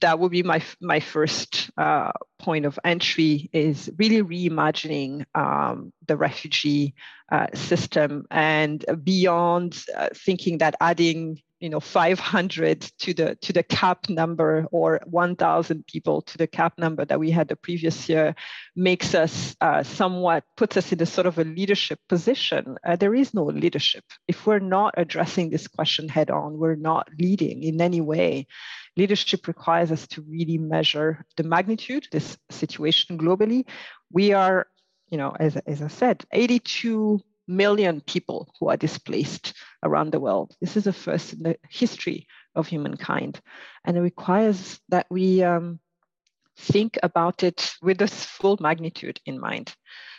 that 0.00 0.18
would 0.18 0.30
be 0.30 0.42
my 0.42 0.62
my 0.80 1.00
first 1.00 1.70
uh, 1.76 2.12
point 2.38 2.66
of 2.66 2.78
entry 2.84 3.50
is 3.52 3.90
really 3.98 4.22
reimagining 4.22 5.24
um, 5.34 5.92
the 6.06 6.16
refugee 6.16 6.94
uh, 7.30 7.46
system 7.54 8.26
and 8.30 8.84
beyond 9.02 9.84
uh, 9.96 10.08
thinking 10.14 10.58
that 10.58 10.76
adding 10.80 11.40
you 11.62 11.68
know 11.68 11.80
500 11.80 12.80
to 12.98 13.14
the 13.14 13.36
to 13.40 13.52
the 13.52 13.62
cap 13.62 14.08
number 14.08 14.66
or 14.72 15.00
1000 15.06 15.86
people 15.86 16.22
to 16.22 16.36
the 16.36 16.48
cap 16.48 16.74
number 16.76 17.04
that 17.04 17.20
we 17.20 17.30
had 17.30 17.48
the 17.48 17.56
previous 17.56 18.08
year 18.08 18.34
makes 18.74 19.14
us 19.14 19.54
uh, 19.60 19.82
somewhat 19.82 20.42
puts 20.56 20.76
us 20.76 20.92
in 20.92 21.00
a 21.00 21.06
sort 21.06 21.26
of 21.26 21.38
a 21.38 21.44
leadership 21.44 22.00
position. 22.08 22.76
Uh, 22.84 22.96
there 22.96 23.14
is 23.14 23.32
no 23.32 23.44
leadership. 23.44 24.04
If 24.26 24.44
we're 24.44 24.58
not 24.58 24.94
addressing 24.96 25.50
this 25.50 25.68
question 25.68 26.08
head 26.08 26.30
on 26.30 26.58
we're 26.58 26.74
not 26.74 27.08
leading 27.18 27.62
in 27.62 27.80
any 27.80 28.00
way 28.00 28.48
leadership 28.96 29.46
requires 29.46 29.90
us 29.90 30.06
to 30.08 30.22
really 30.22 30.58
measure 30.58 31.24
the 31.36 31.42
magnitude, 31.42 32.06
this 32.12 32.36
situation 32.50 33.18
globally. 33.18 33.66
We 34.10 34.32
are, 34.32 34.66
you 35.10 35.18
know, 35.18 35.34
as, 35.38 35.56
as 35.56 35.82
I 35.82 35.88
said, 35.88 36.24
82 36.32 37.20
million 37.48 38.00
people 38.00 38.54
who 38.58 38.68
are 38.68 38.76
displaced 38.76 39.54
around 39.82 40.12
the 40.12 40.20
world. 40.20 40.54
This 40.60 40.76
is 40.76 40.84
the 40.84 40.92
first 40.92 41.32
in 41.32 41.42
the 41.42 41.56
history 41.68 42.26
of 42.54 42.68
humankind. 42.68 43.40
And 43.84 43.96
it 43.96 44.00
requires 44.00 44.80
that 44.88 45.06
we 45.10 45.42
um, 45.42 45.80
think 46.56 46.98
about 47.02 47.42
it 47.42 47.72
with 47.82 47.98
the 47.98 48.08
full 48.08 48.58
magnitude 48.60 49.20
in 49.26 49.40
mind. 49.40 49.74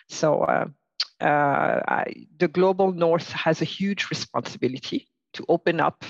So 0.09 0.41
uh, 0.41 0.65
uh, 1.21 1.81
I, 1.87 2.27
the 2.37 2.47
global 2.47 2.91
north 2.91 3.31
has 3.31 3.61
a 3.61 3.65
huge 3.65 4.09
responsibility 4.09 5.07
to 5.33 5.45
open 5.47 5.79
up 5.79 6.03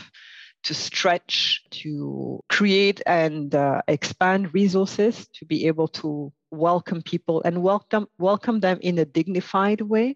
to 0.64 0.74
stretch, 0.74 1.64
to 1.72 2.40
create 2.50 3.02
and 3.06 3.54
uh, 3.54 3.82
expand 3.88 4.54
resources, 4.54 5.28
to 5.34 5.46
be 5.46 5.68
able 5.68 5.88
to 5.88 6.32
welcome 6.52 7.02
people 7.02 7.42
and 7.44 7.64
welcome 7.64 8.08
welcome 8.20 8.60
them 8.60 8.78
in 8.82 9.00
a 9.00 9.06
dignified 9.06 9.82
way, 9.82 10.16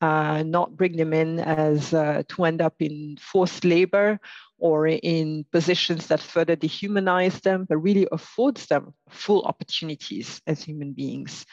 uh, 0.00 0.42
not 0.44 0.76
bring 0.76 0.96
them 0.96 1.12
in 1.12 1.38
as 1.40 1.94
uh, 1.94 2.22
to 2.28 2.44
end 2.44 2.60
up 2.60 2.74
in 2.80 3.16
forced 3.20 3.64
labor 3.64 4.20
or 4.58 4.86
in 4.88 5.44
positions 5.52 6.08
that 6.08 6.20
further 6.20 6.56
dehumanize 6.56 7.40
them, 7.42 7.64
but 7.68 7.78
really 7.78 8.06
affords 8.12 8.66
them 8.66 8.92
full 9.08 9.42
opportunities 9.42 10.40
as 10.46 10.62
human 10.62 10.92
beings. 10.92 11.46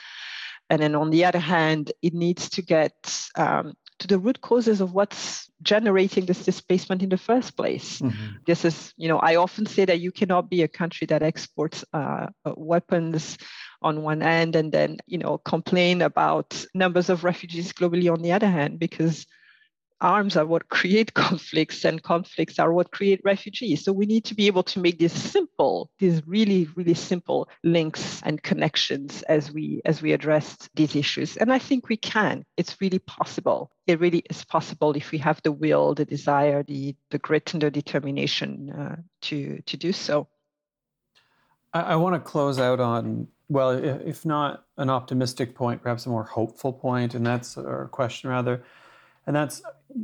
And 0.70 0.82
then 0.82 0.96
on 0.96 1.12
the 1.12 1.26
other 1.26 1.40
hand, 1.40 1.92
it 2.02 2.14
needs 2.14 2.50
to 2.50 2.64
get 2.64 2.96
um, 3.36 3.74
to 4.00 4.08
the 4.08 4.20
root 4.20 4.42
causes 4.42 4.82
of 4.82 4.94
what's 4.94 5.50
generating 5.62 6.26
this 6.26 6.44
displacement 6.44 7.02
in 7.02 7.10
the 7.10 7.18
first 7.18 7.56
place. 7.56 8.02
Mm-hmm. 8.02 8.38
This 8.46 8.66
is, 8.66 8.94
you 8.98 9.08
know, 9.08 9.20
I 9.20 9.36
often 9.36 9.66
say 9.66 9.86
that 9.86 10.00
you 10.00 10.12
cannot 10.12 10.50
be 10.50 10.64
a 10.64 10.68
country 10.68 11.08
that 11.08 11.24
exports 11.24 11.86
uh, 11.94 12.28
uh 12.46 12.54
weapons 12.58 13.38
on 13.82 14.02
one 14.02 14.22
end 14.22 14.56
and 14.56 14.72
then, 14.72 14.98
you 15.08 15.18
know, 15.18 15.38
complain 15.38 16.02
about 16.02 16.66
numbers 16.74 17.10
of 17.10 17.24
refugees 17.24 17.72
globally 17.72 18.12
on 18.12 18.22
the 18.22 18.32
other 18.32 18.50
hand, 18.50 18.80
because 18.80 19.26
arms 20.06 20.38
are 20.38 20.46
what 20.46 20.70
create 20.70 21.14
conflicts 21.26 21.84
and 21.84 22.04
conflicts 22.04 22.60
are 22.60 22.72
what 22.72 22.92
create 22.92 23.20
refugees. 23.26 23.84
So 23.84 23.92
we 23.92 24.06
need 24.06 24.24
to 24.26 24.36
be 24.36 24.48
able 24.48 24.64
to 24.64 24.80
make 24.80 25.00
these 25.00 25.12
simple 25.12 25.90
these 26.00 26.26
really 26.28 26.70
really 26.76 26.94
simple 26.94 27.50
links 27.64 28.22
and 28.24 28.42
connections 28.44 29.24
as 29.24 29.52
we 29.52 29.82
as 29.86 30.02
we 30.02 30.14
address 30.14 30.70
these 30.76 30.96
issues. 30.96 31.36
And 31.38 31.52
i 31.52 31.60
think 31.60 31.90
we 31.90 31.98
can. 31.98 32.46
It's 32.58 32.80
really 32.80 33.00
possible. 33.00 33.72
It 33.88 34.00
really 34.00 34.24
is 34.30 34.46
possible 34.46 34.92
if 34.96 35.12
we 35.12 35.18
have 35.18 35.42
the 35.44 35.52
will 35.52 35.96
the 35.96 36.06
desire 36.06 36.64
the 36.64 36.96
the 37.10 37.18
grit 37.18 37.54
and 37.54 37.62
the 37.62 37.72
determination 37.72 38.50
uh, 38.70 38.96
to 39.24 39.62
to 39.66 39.78
do 39.78 39.92
so. 39.92 40.28
I, 41.74 41.82
I 41.94 41.96
want 41.96 42.14
to 42.16 42.20
close 42.20 42.60
out 42.60 42.80
on 42.80 43.28
well 43.50 43.72
if 43.72 44.26
not 44.26 44.66
an 44.78 44.90
optimistic 44.90 45.56
point 45.56 45.82
perhaps 45.82 46.06
a 46.06 46.10
more 46.10 46.24
hopeful 46.24 46.74
point 46.74 47.16
and 47.16 47.26
that's 47.26 47.58
a 47.58 47.88
question 47.92 48.30
rather 48.30 48.64
and 49.28 49.36
that's 49.36 49.62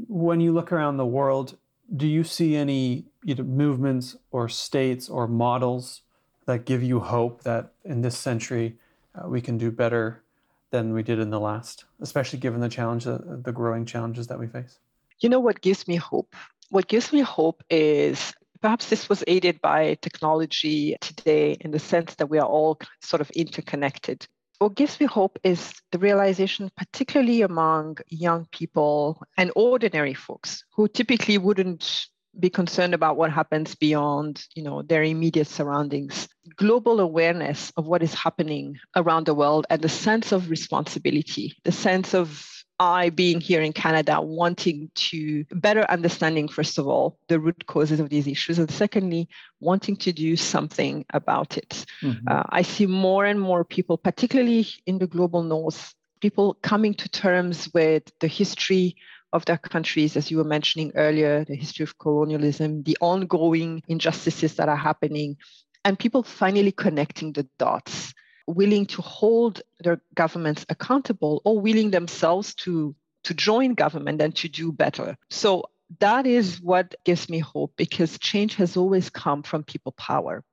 when 0.08 0.40
you 0.40 0.54
look 0.54 0.72
around 0.72 0.98
the 0.98 1.06
world, 1.06 1.58
do 1.96 2.08
you 2.08 2.24
see 2.24 2.56
any 2.56 3.06
movements 3.38 4.16
or 4.32 4.50
states 4.50 5.10
or 5.10 5.28
models 5.28 6.02
that 6.46 6.66
give 6.66 6.82
you 6.82 7.00
hope 7.00 7.44
that 7.44 7.74
in 7.86 8.02
this 8.02 8.18
century 8.18 8.78
uh, 9.16 9.28
we 9.28 9.42
can 9.42 9.58
do 9.58 9.72
better 9.72 10.24
than 10.72 10.94
we 10.94 11.04
did 11.04 11.20
in 11.20 11.30
the 11.30 11.40
last, 11.40 11.86
especially 12.00 12.40
given 12.40 12.62
the 12.62 12.70
challenge, 12.70 13.06
uh, 13.06 13.20
the 13.44 13.52
growing 13.52 13.86
challenges 13.86 14.28
that 14.28 14.40
we 14.40 14.48
face? 14.48 14.80
You 15.20 15.30
know 15.30 15.40
what 15.40 15.62
gives 15.62 15.88
me 15.88 15.98
hope? 15.98 16.36
What 16.70 16.88
gives 16.88 17.12
me 17.12 17.20
hope 17.20 17.64
is 17.70 18.34
perhaps 18.62 18.90
this 18.90 19.10
was 19.10 19.24
aided 19.28 19.62
by 19.62 19.98
technology 20.02 20.96
today 21.02 21.58
in 21.60 21.72
the 21.72 21.80
sense 21.80 22.16
that 22.16 22.28
we 22.28 22.40
are 22.40 22.48
all 22.48 22.80
sort 23.02 23.22
of 23.22 23.30
interconnected 23.32 24.26
what 24.62 24.76
gives 24.76 25.00
me 25.00 25.08
hope 25.08 25.40
is 25.44 25.74
the 25.92 25.98
realization, 25.98 26.70
particularly 26.78 27.42
among 27.42 27.98
young 28.10 28.46
people 28.52 29.20
and 29.36 29.52
ordinary 29.56 30.14
folks 30.14 30.64
who 30.76 30.88
typically 30.88 31.40
wouldn't 31.40 32.06
be 32.40 32.50
concerned 32.50 32.94
about 32.94 33.18
what 33.18 33.32
happens 33.32 33.74
beyond 33.74 34.46
you 34.56 34.62
know 34.64 34.84
their 34.84 35.04
immediate 35.04 35.48
surroundings. 35.48 36.30
Global 36.58 37.00
awareness 37.00 37.72
of 37.76 37.88
what 37.88 38.04
is 38.04 38.14
happening 38.14 38.78
around 38.96 39.26
the 39.26 39.34
world 39.34 39.66
and 39.72 39.82
the 39.82 39.90
sense 39.90 40.32
of 40.32 40.52
responsibility 40.52 41.58
the 41.64 41.72
sense 41.72 42.14
of 42.14 42.61
I, 42.82 43.12
being 43.12 43.40
here 43.40 43.62
in 43.62 43.74
Canada, 43.74 44.20
wanting 44.20 44.90
to 44.96 45.46
better 45.52 45.86
understanding, 45.88 46.48
first 46.48 46.80
of 46.80 46.88
all, 46.88 47.20
the 47.28 47.40
root 47.40 47.68
causes 47.68 48.00
of 48.00 48.10
these 48.10 48.28
issues, 48.28 48.58
and 48.58 48.72
secondly, 48.72 49.30
wanting 49.60 49.96
to 49.98 50.12
do 50.12 50.36
something 50.36 51.06
about 51.14 51.60
it. 51.60 51.86
Mm-hmm. 52.02 52.28
Uh, 52.28 52.42
I 52.50 52.64
see 52.64 52.88
more 52.88 53.26
and 53.26 53.40
more 53.40 53.64
people, 53.64 53.98
particularly 54.00 54.68
in 54.88 54.98
the 54.98 55.06
global 55.06 55.44
north, 55.44 55.94
people 56.22 56.58
coming 56.64 56.96
to 56.96 57.08
terms 57.08 57.70
with 57.72 58.12
the 58.20 58.28
history 58.28 58.96
of 59.32 59.46
their 59.46 59.60
countries, 59.60 60.18
as 60.18 60.32
you 60.32 60.38
were 60.38 60.44
mentioning 60.44 60.92
earlier, 60.96 61.46
the 61.46 61.56
history 61.56 61.84
of 61.84 62.00
colonialism, 62.00 62.82
the 62.82 62.98
ongoing 63.00 63.84
injustices 63.90 64.56
that 64.56 64.70
are 64.70 64.76
happening, 64.76 65.38
and 65.86 66.00
people 66.00 66.24
finally 66.24 66.72
connecting 66.72 67.32
the 67.32 67.48
dots 67.60 68.16
willing 68.48 68.86
to 68.88 69.02
hold 69.02 69.62
their 69.80 70.02
governments 70.16 70.66
accountable 70.70 71.42
or 71.46 71.60
willing 71.60 71.92
themselves 71.92 72.56
to 72.56 72.96
to 73.24 73.34
join 73.34 73.76
government 73.76 74.22
and 74.22 74.36
to 74.36 74.50
do 74.50 74.72
better. 74.72 75.16
So 75.30 75.66
that 76.00 76.26
is 76.26 76.62
what 76.62 76.96
gives 77.04 77.30
me 77.30 77.40
hope 77.40 77.74
because 77.76 78.18
change 78.18 78.56
has 78.56 78.78
always 78.78 79.10
come 79.10 79.44
from 79.44 79.64
people 79.64 79.92
power. 79.92 80.44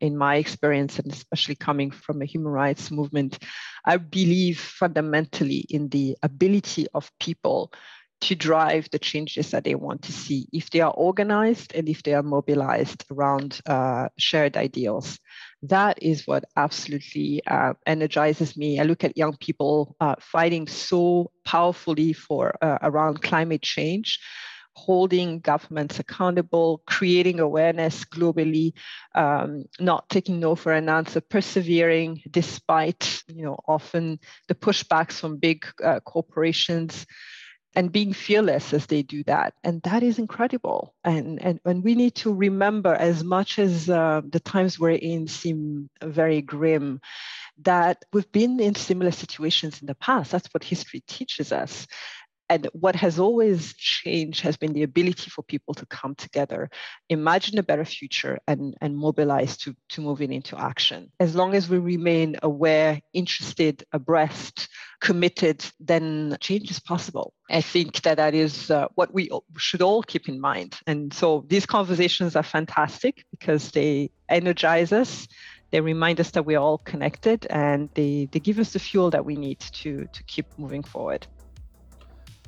In 0.00 0.18
my 0.18 0.36
experience, 0.36 0.98
and 0.98 1.10
especially 1.10 1.54
coming 1.54 1.90
from 1.90 2.20
a 2.20 2.26
human 2.26 2.52
rights 2.52 2.90
movement, 2.90 3.38
I 3.86 3.96
believe 3.96 4.60
fundamentally 4.60 5.64
in 5.70 5.88
the 5.88 6.18
ability 6.22 6.88
of 6.92 7.10
people 7.18 7.72
to 8.22 8.34
drive 8.34 8.88
the 8.90 8.98
changes 8.98 9.50
that 9.50 9.64
they 9.64 9.74
want 9.74 10.02
to 10.02 10.12
see 10.12 10.48
if 10.52 10.70
they 10.70 10.80
are 10.80 10.92
organized 10.92 11.74
and 11.74 11.88
if 11.88 12.02
they 12.02 12.14
are 12.14 12.22
mobilized 12.22 13.04
around 13.10 13.60
uh, 13.66 14.08
shared 14.18 14.56
ideals 14.56 15.18
that 15.68 16.02
is 16.02 16.26
what 16.26 16.44
absolutely 16.56 17.42
uh, 17.46 17.72
energizes 17.86 18.56
me. 18.56 18.78
I 18.78 18.82
look 18.82 19.02
at 19.02 19.16
young 19.16 19.36
people 19.38 19.96
uh, 20.00 20.16
fighting 20.20 20.68
so 20.68 21.30
powerfully 21.44 22.12
for 22.12 22.54
uh, 22.62 22.78
around 22.82 23.22
climate 23.22 23.62
change, 23.62 24.20
holding 24.74 25.40
governments 25.40 25.98
accountable, 25.98 26.82
creating 26.86 27.40
awareness 27.40 28.04
globally, 28.04 28.74
um, 29.14 29.64
not 29.80 30.08
taking 30.10 30.38
no 30.38 30.54
for 30.54 30.72
an 30.72 30.90
answer, 30.90 31.22
persevering 31.22 32.22
despite 32.30 33.22
you 33.28 33.44
know 33.44 33.56
often 33.66 34.18
the 34.48 34.54
pushbacks 34.54 35.18
from 35.18 35.38
big 35.38 35.64
uh, 35.82 36.00
corporations 36.00 37.06
and 37.74 37.92
being 37.92 38.12
fearless 38.12 38.72
as 38.72 38.86
they 38.86 39.02
do 39.02 39.24
that. 39.24 39.54
And 39.64 39.82
that 39.82 40.02
is 40.02 40.18
incredible. 40.18 40.94
And 41.04 41.42
and, 41.42 41.60
and 41.64 41.82
we 41.82 41.94
need 41.94 42.14
to 42.16 42.32
remember 42.32 42.94
as 42.94 43.24
much 43.24 43.58
as 43.58 43.90
uh, 43.90 44.22
the 44.28 44.40
times 44.40 44.78
we're 44.78 44.90
in 44.90 45.26
seem 45.26 45.88
very 46.02 46.42
grim 46.42 47.00
that 47.62 48.04
we've 48.12 48.30
been 48.32 48.60
in 48.60 48.74
similar 48.74 49.12
situations 49.12 49.80
in 49.80 49.86
the 49.86 49.94
past. 49.94 50.32
That's 50.32 50.48
what 50.52 50.64
history 50.64 51.02
teaches 51.06 51.52
us 51.52 51.86
and 52.48 52.68
what 52.72 52.94
has 52.96 53.18
always 53.18 53.74
changed 53.74 54.40
has 54.40 54.56
been 54.56 54.72
the 54.72 54.82
ability 54.82 55.30
for 55.30 55.42
people 55.42 55.74
to 55.74 55.86
come 55.86 56.14
together, 56.14 56.70
imagine 57.08 57.58
a 57.58 57.62
better 57.62 57.84
future, 57.84 58.38
and, 58.46 58.76
and 58.80 58.96
mobilize 58.96 59.56
to, 59.58 59.74
to 59.90 60.00
moving 60.00 60.32
into 60.32 60.58
action. 60.58 61.10
As 61.20 61.34
long 61.34 61.54
as 61.54 61.68
we 61.68 61.78
remain 61.78 62.36
aware, 62.42 63.00
interested, 63.12 63.84
abreast, 63.92 64.68
committed, 65.00 65.64
then 65.80 66.36
change 66.40 66.70
is 66.70 66.80
possible. 66.80 67.32
I 67.50 67.60
think 67.60 68.02
that 68.02 68.16
that 68.18 68.34
is 68.34 68.70
uh, 68.70 68.88
what 68.94 69.12
we 69.14 69.30
should 69.56 69.82
all 69.82 70.02
keep 70.02 70.28
in 70.28 70.40
mind. 70.40 70.76
And 70.86 71.12
so 71.12 71.44
these 71.48 71.66
conversations 71.66 72.36
are 72.36 72.42
fantastic 72.42 73.24
because 73.30 73.70
they 73.70 74.10
energize 74.28 74.92
us 74.92 75.28
they 75.74 75.80
remind 75.80 76.20
us 76.20 76.30
that 76.30 76.44
we're 76.46 76.60
all 76.60 76.78
connected 76.78 77.48
and 77.50 77.90
they, 77.94 78.28
they 78.30 78.38
give 78.38 78.60
us 78.60 78.72
the 78.72 78.78
fuel 78.78 79.10
that 79.10 79.24
we 79.24 79.34
need 79.34 79.58
to, 79.58 80.06
to 80.12 80.22
keep 80.22 80.46
moving 80.56 80.84
forward. 80.84 81.26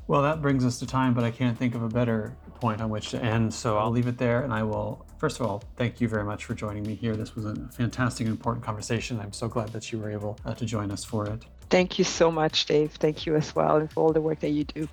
Well, 0.09 0.23
that 0.23 0.41
brings 0.41 0.65
us 0.65 0.79
to 0.79 0.87
time, 0.87 1.15
but 1.15 1.25
I 1.25 1.33
can't 1.33 1.59
think 1.59 1.75
of 1.75 1.83
a 1.83 1.89
better 1.89 2.37
point 2.61 2.81
on 2.81 2.91
which 2.91 3.11
to 3.11 3.23
end. 3.23 3.53
So 3.53 3.77
I'll 3.77 3.91
leave 3.91 4.07
it 4.07 4.19
there. 4.19 4.43
And 4.43 4.53
I 4.53 4.63
will, 4.63 5.05
first 5.19 5.41
of 5.41 5.47
all, 5.47 5.65
thank 5.77 6.01
you 6.01 6.09
very 6.09 6.25
much 6.25 6.45
for 6.45 6.55
joining 6.55 6.85
me 6.85 6.95
here. 6.95 7.17
This 7.17 7.35
was 7.35 7.45
a 7.45 7.57
fantastic 7.73 8.27
and 8.27 8.37
important 8.37 8.65
conversation. 8.65 9.19
I'm 9.19 9.33
so 9.33 9.49
glad 9.49 9.71
that 9.71 9.91
you 9.91 9.99
were 9.99 10.11
able 10.11 10.39
uh, 10.45 10.55
to 10.55 10.65
join 10.65 10.93
us 10.93 11.05
for 11.05 11.27
it. 11.27 11.45
Thank 11.71 11.99
you 11.99 12.05
so 12.05 12.31
much, 12.31 12.67
Dave. 12.67 12.93
Thank 12.93 13.27
you 13.27 13.35
as 13.35 13.55
well, 13.57 13.77
and 13.77 13.91
for 13.91 14.01
all 14.01 14.13
the 14.13 14.21
work 14.21 14.39
that 14.41 14.51
you 14.51 14.63
do. 14.63 14.89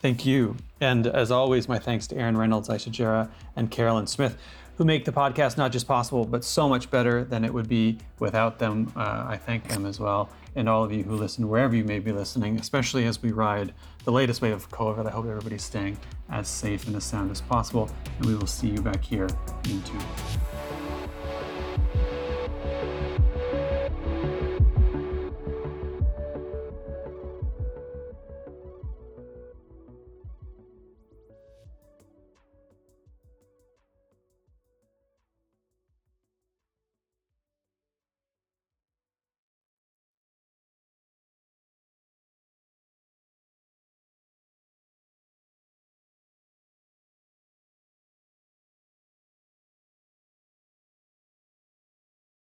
Thank 0.00 0.24
you. 0.24 0.56
And 0.80 1.06
as 1.08 1.32
always, 1.32 1.68
my 1.68 1.78
thanks 1.78 2.06
to 2.08 2.16
Aaron 2.16 2.36
Reynolds, 2.36 2.68
Aisha 2.68 2.90
Jarrah, 2.90 3.30
and 3.56 3.70
Carolyn 3.70 4.06
Smith, 4.06 4.36
who 4.76 4.84
make 4.84 5.04
the 5.04 5.12
podcast 5.12 5.56
not 5.56 5.72
just 5.72 5.86
possible, 5.86 6.24
but 6.24 6.44
so 6.44 6.68
much 6.68 6.90
better 6.90 7.24
than 7.24 7.44
it 7.44 7.52
would 7.52 7.68
be 7.68 7.98
without 8.18 8.58
them. 8.58 8.92
Uh, 8.96 9.24
I 9.28 9.36
thank 9.36 9.68
them 9.68 9.86
as 9.86 10.00
well 10.00 10.30
and 10.54 10.68
all 10.68 10.84
of 10.84 10.92
you 10.92 11.02
who 11.02 11.16
listen 11.16 11.48
wherever 11.48 11.74
you 11.74 11.84
may 11.84 11.98
be 11.98 12.12
listening, 12.12 12.58
especially 12.58 13.06
as 13.06 13.22
we 13.22 13.32
ride 13.32 13.72
the 14.04 14.12
latest 14.12 14.42
wave 14.42 14.54
of 14.54 14.70
COVID. 14.70 15.06
I 15.06 15.10
hope 15.10 15.26
everybody's 15.26 15.64
staying 15.64 15.98
as 16.30 16.48
safe 16.48 16.86
and 16.86 16.96
as 16.96 17.04
sound 17.04 17.30
as 17.30 17.40
possible, 17.40 17.90
and 18.18 18.26
we 18.26 18.34
will 18.34 18.46
see 18.46 18.68
you 18.68 18.82
back 18.82 19.02
here 19.02 19.28
in 19.64 19.82
two 19.82 19.98